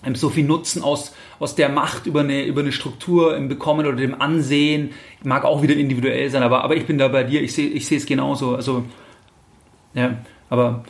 [0.05, 3.85] ähm, so viel Nutzen aus, aus der Macht über eine, über eine Struktur ähm, bekommen
[3.85, 4.91] oder dem Ansehen.
[5.23, 7.91] Mag auch wieder individuell sein, aber, aber ich bin da bei dir, ich sehe ich
[7.91, 8.55] es genauso.
[8.55, 8.85] Also,
[9.93, 10.17] ja,
[10.49, 10.83] aber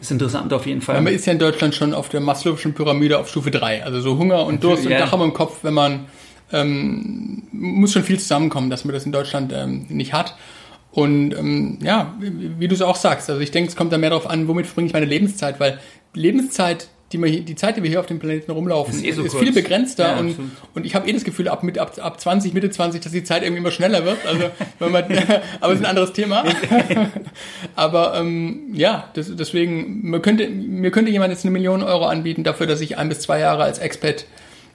[0.00, 0.96] ist interessant auf jeden Fall.
[0.96, 3.84] Ja, man ist ja in Deutschland schon auf der Maslow'schen Pyramide auf Stufe 3.
[3.84, 4.90] Also so Hunger und Durst ja.
[4.90, 6.06] und Dach im Kopf, wenn man
[6.52, 10.36] ähm, muss schon viel zusammenkommen, dass man das in Deutschland ähm, nicht hat.
[10.90, 13.98] Und ähm, ja, wie, wie du es auch sagst, also ich denke, es kommt da
[13.98, 15.78] mehr darauf an, womit verbringe ich meine Lebenszeit, weil
[16.14, 19.12] Lebenszeit die, wir hier, die Zeit, die wir hier auf dem Planeten rumlaufen, ist, eh
[19.12, 20.36] so ist viel begrenzter ja, und,
[20.74, 23.24] und ich habe eh das Gefühl, ab, mit, ab, ab 20, Mitte 20, dass die
[23.24, 24.18] Zeit irgendwie immer schneller wird.
[24.26, 25.04] Also, wenn man,
[25.60, 26.44] aber es ist ein anderes Thema.
[27.76, 32.44] aber ähm, ja, das, deswegen, man könnte, mir könnte jemand jetzt eine Million Euro anbieten
[32.44, 34.26] dafür, dass ich ein bis zwei Jahre als Expat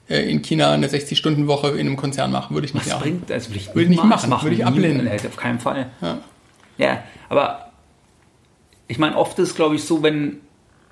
[0.08, 2.52] in China eine 60-Stunden-Woche in einem Konzern mache.
[2.52, 3.48] Würde ich nicht Was bringt das?
[3.48, 5.04] Würde ich, würde ich nicht machen, machen, würde ich ablehnen.
[5.04, 5.86] Nie, auf keinen Fall.
[6.00, 6.18] Ja,
[6.76, 7.72] ja aber
[8.86, 10.40] ich meine, oft ist es, glaube ich, so, wenn,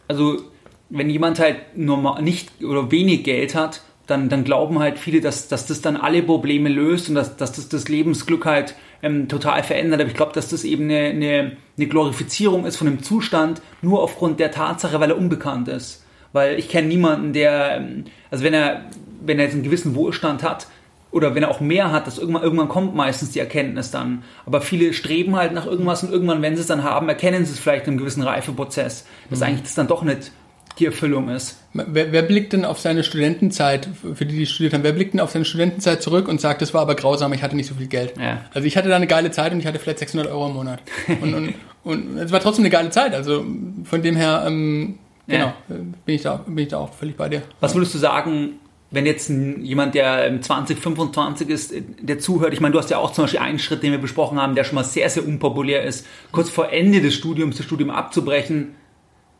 [0.08, 0.42] also
[0.88, 5.48] wenn jemand halt normal, nicht oder wenig Geld hat, dann, dann glauben halt viele, dass,
[5.48, 9.62] dass das dann alle Probleme löst und dass, dass das das Lebensglück halt ähm, total
[9.62, 10.00] verändert.
[10.00, 14.02] Aber ich glaube, dass das eben eine, eine, eine Glorifizierung ist von dem Zustand, nur
[14.02, 16.04] aufgrund der Tatsache, weil er unbekannt ist.
[16.32, 18.86] Weil ich kenne niemanden, der, ähm, also wenn er,
[19.25, 20.66] wenn er jetzt einen gewissen Wohlstand hat,
[21.12, 24.25] oder wenn er auch mehr hat, dass irgendwann, irgendwann kommt meistens die Erkenntnis dann.
[24.47, 27.53] Aber viele streben halt nach irgendwas und irgendwann, wenn sie es dann haben, erkennen sie
[27.53, 29.45] es vielleicht in einem gewissen Reifeprozess, dass mhm.
[29.45, 30.33] eigentlich das dann doch nicht
[30.79, 31.59] die Erfüllung ist.
[31.75, 35.20] Wer, wer, blickt denn auf seine Studentenzeit, für die, die studiert haben, wer blickt denn
[35.20, 37.89] auf seine Studentenzeit zurück und sagt, das war aber grausam, ich hatte nicht so viel
[37.89, 38.14] Geld?
[38.18, 38.47] Ja.
[38.55, 40.81] Also ich hatte da eine geile Zeit und ich hatte vielleicht 600 Euro im Monat.
[41.20, 41.55] Und, und,
[41.85, 43.14] und es war trotzdem eine geile Zeit.
[43.14, 43.45] Also
[43.85, 45.55] von dem her, ähm, genau, ja.
[45.68, 47.43] bin, ich da, bin ich da auch völlig bei dir.
[47.61, 48.55] Was würdest du sagen,
[48.93, 53.12] wenn jetzt jemand, der 20, 25 ist, der zuhört, ich meine, du hast ja auch
[53.12, 56.07] zum Beispiel einen Schritt, den wir besprochen haben, der schon mal sehr, sehr unpopulär ist,
[56.30, 58.74] kurz vor Ende des Studiums, das Studium abzubrechen.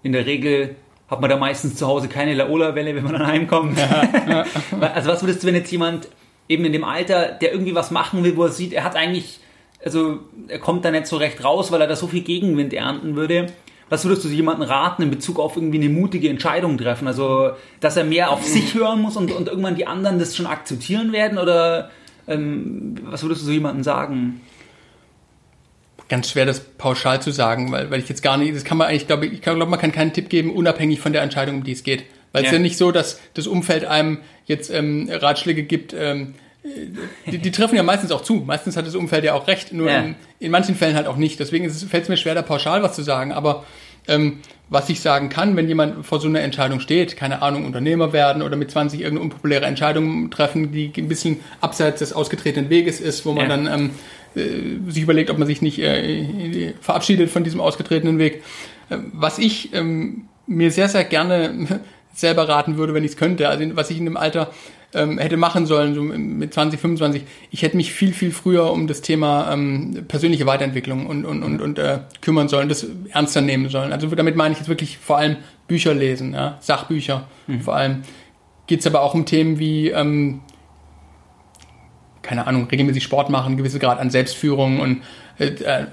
[0.03, 0.77] In der Regel
[1.07, 3.79] hat man da meistens zu Hause keine Laola-Welle, wenn man dann heimkommt.
[3.79, 4.47] Ja,
[4.95, 6.09] also was würdest du, wenn jetzt jemand
[6.49, 9.39] eben in dem Alter, der irgendwie was machen will, wo er sieht, er hat eigentlich,
[9.85, 13.17] also er kommt da nicht so recht raus, weil er da so viel Gegenwind ernten
[13.17, 13.49] würde.
[13.93, 17.07] Was würdest du jemandem raten in Bezug auf irgendwie eine mutige Entscheidung treffen?
[17.07, 20.47] Also, dass er mehr auf sich hören muss und, und irgendwann die anderen das schon
[20.47, 21.37] akzeptieren werden?
[21.37, 21.91] Oder
[22.27, 24.41] ähm, was würdest du so jemandem sagen?
[26.09, 28.89] ganz schwer, das pauschal zu sagen, weil, weil ich jetzt gar nicht, das kann man
[28.89, 31.65] eigentlich, glaube ich, ich glaube, man kann keinen Tipp geben, unabhängig von der Entscheidung, um
[31.65, 32.05] die es geht.
[32.33, 32.49] Weil ja.
[32.49, 36.35] es ja nicht so, dass das Umfeld einem jetzt ähm, Ratschläge gibt, ähm,
[37.27, 38.35] die, die treffen ja meistens auch zu.
[38.35, 40.01] Meistens hat das Umfeld ja auch recht, nur ja.
[40.01, 41.41] in, in, manchen Fällen halt auch nicht.
[41.41, 43.33] Deswegen fällt es mir schwer, da pauschal was zu sagen.
[43.33, 43.65] Aber
[44.07, 44.39] ähm,
[44.69, 48.43] was ich sagen kann, wenn jemand vor so einer Entscheidung steht, keine Ahnung, Unternehmer werden
[48.43, 53.27] oder mit 20 irgendeine unpopuläre Entscheidung treffen, die ein bisschen abseits des ausgetretenen Weges ist,
[53.27, 53.57] wo man ja.
[53.57, 53.91] dann ähm,
[54.35, 58.43] äh, sich überlegt, ob man sich nicht äh, verabschiedet von diesem ausgetretenen Weg.
[58.89, 61.81] Äh, was ich ähm, mir sehr, sehr gerne
[62.15, 64.53] selber raten würde, wenn ich es könnte, also was ich in dem Alter
[64.95, 67.25] ähm, hätte machen sollen, so mit 20, 25.
[67.51, 71.61] Ich hätte mich viel, viel früher um das Thema ähm, persönliche Weiterentwicklung und, und, und,
[71.61, 73.93] und äh, kümmern sollen, das ernster nehmen sollen.
[73.93, 75.37] Also damit meine ich jetzt wirklich vor allem
[75.67, 76.59] Bücher lesen, ja?
[76.61, 77.61] Sachbücher mhm.
[77.61, 78.03] vor allem.
[78.67, 80.41] Geht es aber auch um Themen wie, ähm,
[82.23, 85.03] keine Ahnung, regelmäßig Sport machen, gewisse Grad an Selbstführung und
[85.39, 85.87] äh, äh,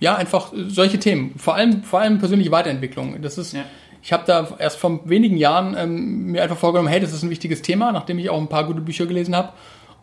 [0.00, 1.34] ja, einfach solche Themen.
[1.38, 3.20] Vor allem, vor allem persönliche Weiterentwicklung.
[3.20, 3.64] Das ist, ja.
[4.08, 7.28] Ich habe da erst vor wenigen Jahren ähm, mir einfach vorgenommen, hey, das ist ein
[7.28, 9.52] wichtiges Thema, nachdem ich auch ein paar gute Bücher gelesen habe.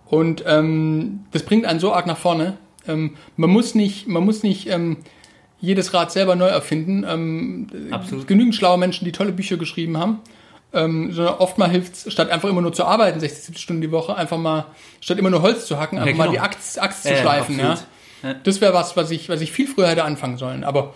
[0.05, 2.57] Und ähm, das bringt einen so arg nach vorne.
[2.87, 4.97] Ähm, man muss nicht, man muss nicht ähm,
[5.59, 7.03] jedes Rad selber neu erfinden.
[7.03, 8.27] Ähm, Absolut.
[8.27, 10.19] Genügend schlaue Menschen, die tolle Bücher geschrieben haben.
[10.71, 13.81] Ähm, sondern oft mal hilft es, statt einfach immer nur zu arbeiten, 60, 70 Stunden
[13.81, 14.67] die Woche, einfach mal,
[15.01, 16.25] statt immer nur Holz zu hacken, einfach ja, genau.
[16.25, 17.57] mal die Axt, Axt zu schleifen.
[17.57, 17.79] Ja,
[18.43, 20.63] das wäre was, was ich, was ich viel früher hätte anfangen sollen.
[20.63, 20.93] Aber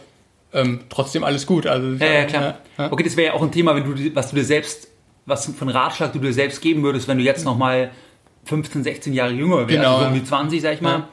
[0.54, 1.68] ähm, trotzdem alles gut.
[1.68, 2.58] Also, ja, ja, klar.
[2.78, 2.92] Ja.
[2.92, 4.88] Okay, das wäre ja auch ein Thema, wenn du, was du dir selbst,
[5.26, 7.92] was von Ratschlag du dir selbst geben würdest, wenn du jetzt nochmal
[8.46, 11.08] 15, 16 Jahre jünger wärst, genau, also um die 20, sag ich mal.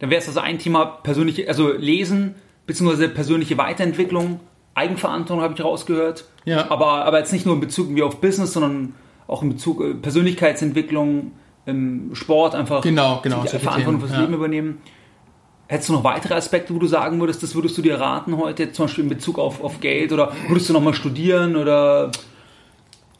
[0.00, 2.34] Dann wäre es also ein Thema persönliche, also Lesen,
[2.66, 4.40] beziehungsweise persönliche Weiterentwicklung,
[4.74, 6.24] Eigenverantwortung habe ich rausgehört.
[6.44, 6.70] Ja.
[6.70, 8.94] Aber, aber jetzt nicht nur in Bezug wie auf Business, sondern
[9.26, 11.32] auch in Bezug äh, Persönlichkeitsentwicklung,
[11.66, 14.18] im Sport einfach genau, genau, Verantwortung fürs.
[14.18, 14.78] Leben übernehmen.
[15.68, 18.72] Hättest du noch weitere Aspekte, wo du sagen würdest, das würdest du dir raten heute,
[18.72, 22.10] zum Beispiel in Bezug auf, auf Geld oder würdest du nochmal studieren oder?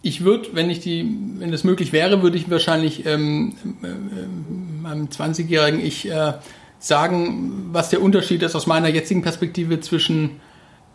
[0.01, 5.09] Ich würde, wenn ich die, wenn das möglich wäre, würde ich wahrscheinlich ähm, äh, meinem
[5.09, 6.34] 20-jährigen Ich äh,
[6.78, 10.40] sagen, was der Unterschied ist aus meiner jetzigen Perspektive zwischen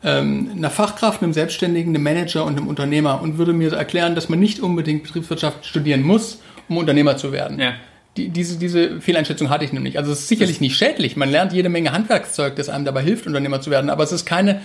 [0.04, 4.28] ähm, einer Fachkraft, einem Selbstständigen, einem Manager und einem Unternehmer und würde mir erklären, dass
[4.28, 7.60] man nicht unbedingt Betriebswirtschaft studieren muss, um Unternehmer zu werden.
[7.60, 7.74] Ja
[8.18, 9.98] die, diese, diese Fehleinschätzung hatte ich nämlich.
[9.98, 11.16] Also es ist sicherlich nicht schädlich.
[11.16, 13.90] Man lernt jede Menge Handwerkszeug, das einem dabei hilft, Unternehmer zu werden.
[13.90, 14.62] Aber es ist keine,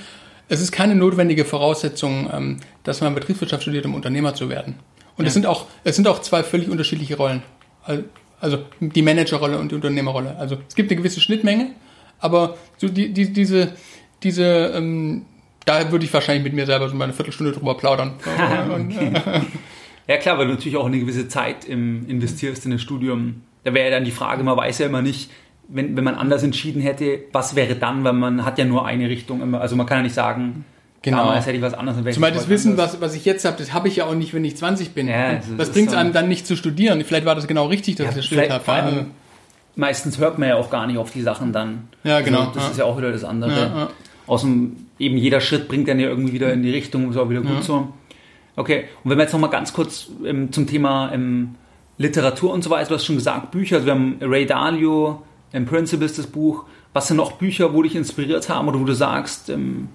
[0.48, 4.74] es ist keine notwendige Voraussetzung, ähm, dass man Betriebswirtschaft studiert, um Unternehmer zu werden.
[5.16, 5.28] Und ja.
[5.28, 7.42] es sind auch, es sind auch zwei völlig unterschiedliche Rollen.
[8.40, 10.36] Also die Managerrolle und die Unternehmerrolle.
[10.36, 11.72] Also es gibt eine gewisse Schnittmenge,
[12.20, 13.72] aber so die, die, diese,
[14.22, 15.24] diese, ähm,
[15.64, 18.14] da würde ich wahrscheinlich mit mir selber so mal eine Viertelstunde drüber plaudern.
[19.00, 19.40] äh,
[20.08, 23.42] ja klar, weil du natürlich auch eine gewisse Zeit im, investierst in das Studium.
[23.64, 25.30] Da wäre ja dann die Frage, man weiß ja immer nicht,
[25.68, 29.08] wenn, wenn man anders entschieden hätte, was wäre dann, weil man hat ja nur eine
[29.08, 29.60] Richtung immer.
[29.60, 30.64] Also man kann ja nicht sagen,
[31.02, 31.18] Genau.
[31.18, 32.14] Damals hätte ich was anderes.
[32.14, 34.44] Zumal das Wissen, was, was ich jetzt habe, das habe ich ja auch nicht, wenn
[34.44, 35.06] ich 20 bin.
[35.06, 37.02] Ja, also was bringt es einem dann nicht zu studieren?
[37.04, 38.72] Vielleicht war das genau richtig, dass ja, ich das studiert habe.
[38.72, 39.06] Also
[39.76, 41.88] meistens hört man ja auch gar nicht auf die Sachen dann.
[42.02, 42.40] Ja, genau.
[42.40, 42.70] Also das ja.
[42.70, 43.52] ist ja auch wieder das andere.
[43.52, 43.90] Ja.
[44.26, 47.42] Außerdem eben jeder Schritt bringt dann ja irgendwie wieder in die Richtung, ist auch wieder
[47.42, 47.92] gut so.
[48.58, 51.54] Okay, und wenn wir jetzt nochmal ganz kurz ähm, zum Thema ähm,
[51.96, 55.64] Literatur und so weiter, du hast schon gesagt, Bücher, also wir haben Ray Dalio, ähm,
[55.64, 56.64] Principles, das Buch.
[56.92, 59.88] Was sind noch Bücher, wo dich inspiriert haben oder wo du sagst, ähm,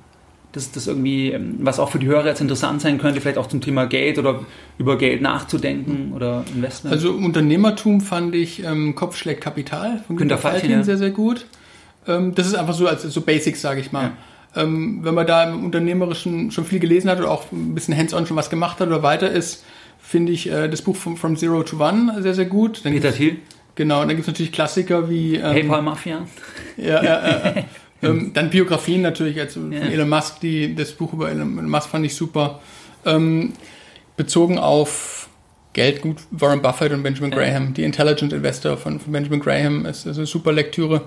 [0.53, 3.47] dass das irgendwie, ähm, was auch für die Hörer jetzt interessant sein könnte, vielleicht auch
[3.47, 4.45] zum Thema Geld oder
[4.78, 6.93] über Geld nachzudenken oder Investment?
[6.93, 10.84] Also Unternehmertum fand ich ähm, Kopf schlägt Kapital von Günter Faltin ja.
[10.84, 11.47] sehr, sehr gut.
[12.07, 14.03] Ähm, das ist einfach so als so Basics, sage ich mal.
[14.03, 14.11] Ja.
[14.56, 18.28] Ähm, wenn man da im Unternehmerischen schon viel gelesen hat oder auch ein bisschen hands-on
[18.28, 19.64] schon was gemacht hat oder weiter ist,
[19.99, 22.82] finde ich äh, das Buch from, from, Zero to One sehr, sehr gut.
[22.84, 23.38] Dann Peter Thiel.
[23.76, 25.36] Genau, und dann gibt es natürlich Klassiker wie...
[25.36, 26.28] Ähm, PayPal Mafia.
[26.78, 27.64] Ja, ja, äh,
[28.04, 29.80] ähm, dann Biografien natürlich, also ja.
[29.82, 32.62] Elon Musk, die, das Buch über Elon Musk fand ich super.
[33.06, 33.54] Ähm,
[34.18, 35.30] bezogen auf
[35.74, 37.74] Geld, gut, Warren Buffett und Benjamin Graham.
[37.74, 41.01] Die Intelligent Investor von, von Benjamin Graham ist, ist eine super Lektüre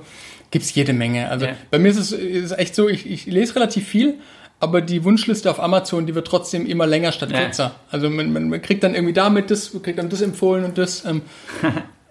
[0.50, 1.28] gibt es jede Menge.
[1.28, 1.52] Also ja.
[1.70, 4.14] bei mir ist es ist echt so, ich, ich lese relativ viel,
[4.58, 7.64] aber die Wunschliste auf Amazon, die wird trotzdem immer länger statt kürzer.
[7.64, 7.74] Ja.
[7.90, 11.04] Also man, man, man, kriegt dann irgendwie damit das, kriegt dann das empfohlen und das.
[11.04, 11.22] Ähm,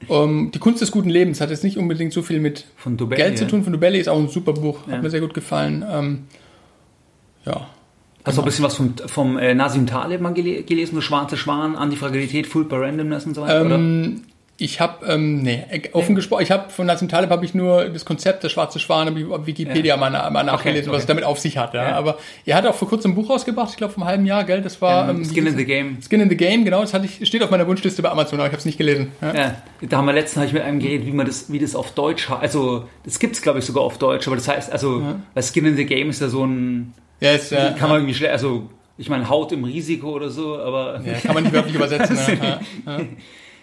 [0.07, 3.37] um, die Kunst des guten Lebens hat jetzt nicht unbedingt so viel mit Dubelli, Geld
[3.37, 3.63] zu tun.
[3.63, 4.93] Von Dubelli ist auch ein super Buch, ja.
[4.93, 5.83] hat mir sehr gut gefallen.
[5.89, 6.25] Ähm,
[7.45, 7.67] ja.
[8.23, 12.47] Hast du ein bisschen was vom, vom äh, Nasim Taleb mal gelesen, Schwarze Schwan, Antifragilität,
[12.47, 14.34] Food by Randomness und so weiter, ähm, oder?
[14.57, 18.05] Ich habe, ähm, nee, offen gesprochen, ich habe von Nassim Taleb habe ich nur das
[18.05, 19.97] Konzept der schwarze Schwan auf Wikipedia ja.
[19.97, 20.91] mal, mal nachgelesen, okay, okay.
[20.95, 21.73] was es damit auf sich hat.
[21.73, 21.89] Ja.
[21.89, 21.95] ja.
[21.97, 24.61] Aber er hat auch vor kurzem ein Buch rausgebracht, ich glaube vom halben Jahr, gell?
[24.61, 25.97] Das war ähm, Skin in the Game.
[26.01, 26.79] Skin in the Game, genau.
[26.79, 29.11] Das hatte ich, steht auf meiner Wunschliste bei Amazon, aber ich habe es nicht gelesen.
[29.21, 29.35] Ja.
[29.35, 29.55] ja.
[29.81, 31.91] da haben wir letztens habe ich mit einem geredet, wie man das, wie das auf
[31.91, 35.03] Deutsch, also das gibt's glaube ich sogar auf Deutsch, aber das heißt, also
[35.33, 38.31] weil Skin in the Game ist ja so ein, ist, ja, kann man irgendwie schlecht,
[38.31, 42.17] also ich meine Haut im Risiko oder so, aber ja, kann man nicht wirklich übersetzen.
[42.41, 42.59] ja.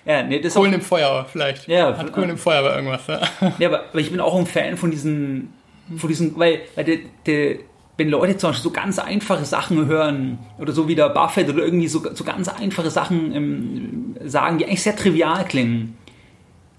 [0.04, 1.68] Ja, nee, das Kohlen auch, im Feuer vielleicht.
[1.68, 3.06] Ja, Hat Kohlen im Feuer bei irgendwas.
[3.06, 3.20] Ja,
[3.58, 5.52] ja aber, aber, ich bin auch ein Fan von diesen,
[5.96, 7.56] von diesen weil, weil der, der,
[7.96, 11.62] wenn Leute zum Beispiel so ganz einfache Sachen hören oder so wie der Buffett oder
[11.62, 15.96] irgendwie so, so ganz einfache Sachen ähm, sagen, die eigentlich sehr trivial klingen,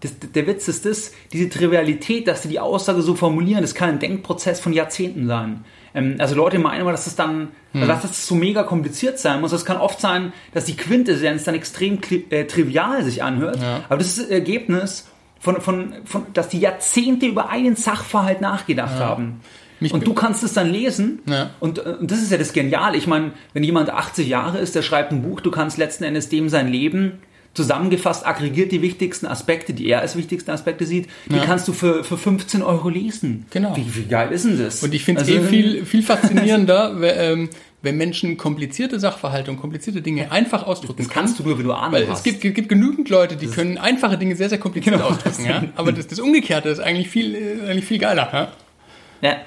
[0.01, 3.89] das, der Witz ist das, diese Trivialität, dass sie die Aussage so formulieren, das kann
[3.89, 5.63] ein Denkprozess von Jahrzehnten sein.
[5.95, 7.87] Ähm, also Leute meinen immer, dass das dann, hm.
[7.87, 9.51] dass das so mega kompliziert sein muss.
[9.51, 13.59] Es kann oft sein, dass die Quintessenz dann extrem äh, trivial sich anhört.
[13.61, 13.81] Ja.
[13.87, 15.07] Aber das ist das Ergebnis
[15.39, 19.05] von, von, von, dass die Jahrzehnte über einen Sachverhalt nachgedacht ja.
[19.07, 19.41] haben.
[19.79, 21.19] Mich und du kannst es dann lesen.
[21.27, 21.51] Ja.
[21.59, 22.97] Und, äh, und das ist ja das Geniale.
[22.97, 26.29] Ich meine, wenn jemand 80 Jahre ist, der schreibt ein Buch, du kannst letzten Endes
[26.29, 27.19] dem sein Leben
[27.53, 31.45] zusammengefasst, aggregiert die wichtigsten Aspekte, die er als wichtigsten Aspekte sieht, die ja.
[31.45, 33.45] kannst du für, für 15 Euro lesen.
[33.51, 33.75] Genau.
[33.75, 34.81] Wie, wie geil ist denn das?
[34.83, 37.49] Und ich finde es also, eh viel, viel faszinierender, ähm,
[37.83, 41.73] wenn Menschen komplizierte Sachverhalte und komplizierte Dinge einfach ausdrücken Das kannst du nur, wenn du
[41.73, 42.25] Ahnung Weil hast.
[42.25, 45.45] Es gibt, gibt genügend Leute, die das können einfache Dinge sehr, sehr kompliziert genau, ausdrücken.
[45.45, 45.63] Ja?
[45.75, 48.29] Aber das, das Umgekehrte ist eigentlich viel, äh, eigentlich viel geiler.
[48.31, 49.29] Ja?
[49.29, 49.37] ja.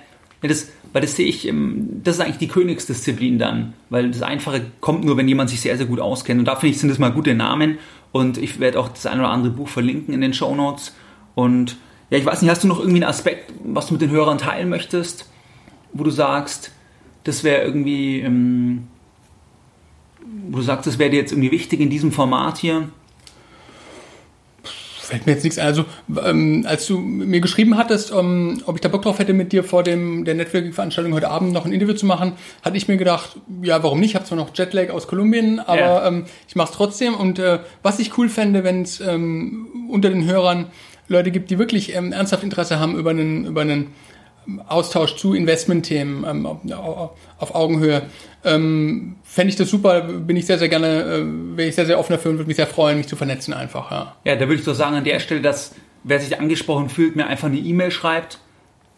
[0.42, 1.50] Das, weil das sehe ich,
[2.04, 5.76] das ist eigentlich die Königsdisziplin dann, weil das Einfache kommt nur, wenn jemand sich sehr,
[5.76, 6.38] sehr gut auskennt.
[6.38, 7.78] Und da finde ich, sind das mal gute Namen
[8.12, 10.94] und ich werde auch das ein oder andere Buch verlinken in den Show Notes.
[11.34, 11.76] Und
[12.10, 14.38] ja, ich weiß nicht, hast du noch irgendwie einen Aspekt, was du mit den Hörern
[14.38, 15.28] teilen möchtest,
[15.92, 16.72] wo du sagst,
[17.24, 18.86] das wäre irgendwie, ähm,
[20.48, 22.88] wo du sagst, das wäre dir jetzt irgendwie wichtig in diesem Format hier?
[25.06, 25.66] Fällt mir jetzt nichts ein.
[25.66, 25.84] Also,
[26.24, 29.64] ähm, als du mir geschrieben hattest, ähm, ob ich da Bock drauf hätte, mit dir
[29.64, 32.32] vor dem, der Networking-Veranstaltung heute Abend noch ein Interview zu machen,
[32.62, 34.10] hatte ich mir gedacht, ja, warum nicht?
[34.10, 36.06] Ich habe zwar noch Jetlag aus Kolumbien, aber ja.
[36.06, 37.14] ähm, ich mache es trotzdem.
[37.14, 40.66] Und äh, was ich cool fände, wenn es ähm, unter den Hörern
[41.08, 43.92] Leute gibt, die wirklich ähm, ernsthaft Interesse haben über einen, über einen
[44.68, 48.02] Austausch zu Investmentthemen ähm, auf, Augenhöhe.
[48.44, 51.98] Ähm, Fände ich das super, bin ich sehr, sehr gerne, äh, wäre ich sehr, sehr
[51.98, 53.90] offen dafür und würde mich sehr freuen, mich zu vernetzen einfach.
[53.90, 55.74] Ja, ja da würde ich so sagen an der Stelle, dass
[56.04, 58.38] wer sich angesprochen fühlt, mir einfach eine E-Mail schreibt,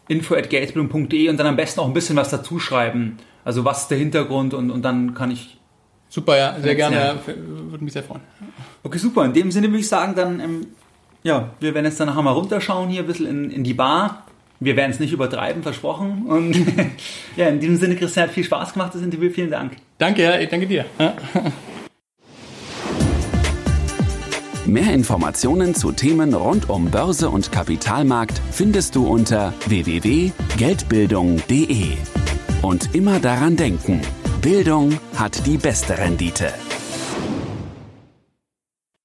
[0.07, 3.17] info.geldbildung.de und dann am besten auch ein bisschen was dazu schreiben.
[3.43, 5.57] Also was ist der Hintergrund und, und dann kann ich.
[6.09, 7.15] Super, ja, sehr gerne, ja.
[7.25, 8.21] würde mich sehr freuen.
[8.83, 9.25] Okay, super.
[9.25, 10.67] In dem Sinne würde ich sagen, dann, ähm,
[11.21, 14.25] ja, wir werden jetzt dann nachher mal runterschauen hier ein bisschen in, in die Bar
[14.59, 16.25] wir werden es nicht übertreiben, versprochen.
[16.27, 16.55] Und
[17.35, 19.29] ja, in diesem Sinne, Christian, hat viel Spaß gemacht, das Interview.
[19.29, 19.77] Vielen Dank.
[19.97, 20.85] Danke, ja, ich danke dir.
[24.65, 31.87] Mehr Informationen zu Themen rund um Börse und Kapitalmarkt findest du unter www.geldbildung.de.
[32.61, 34.01] Und immer daran denken,
[34.41, 36.53] Bildung hat die beste Rendite.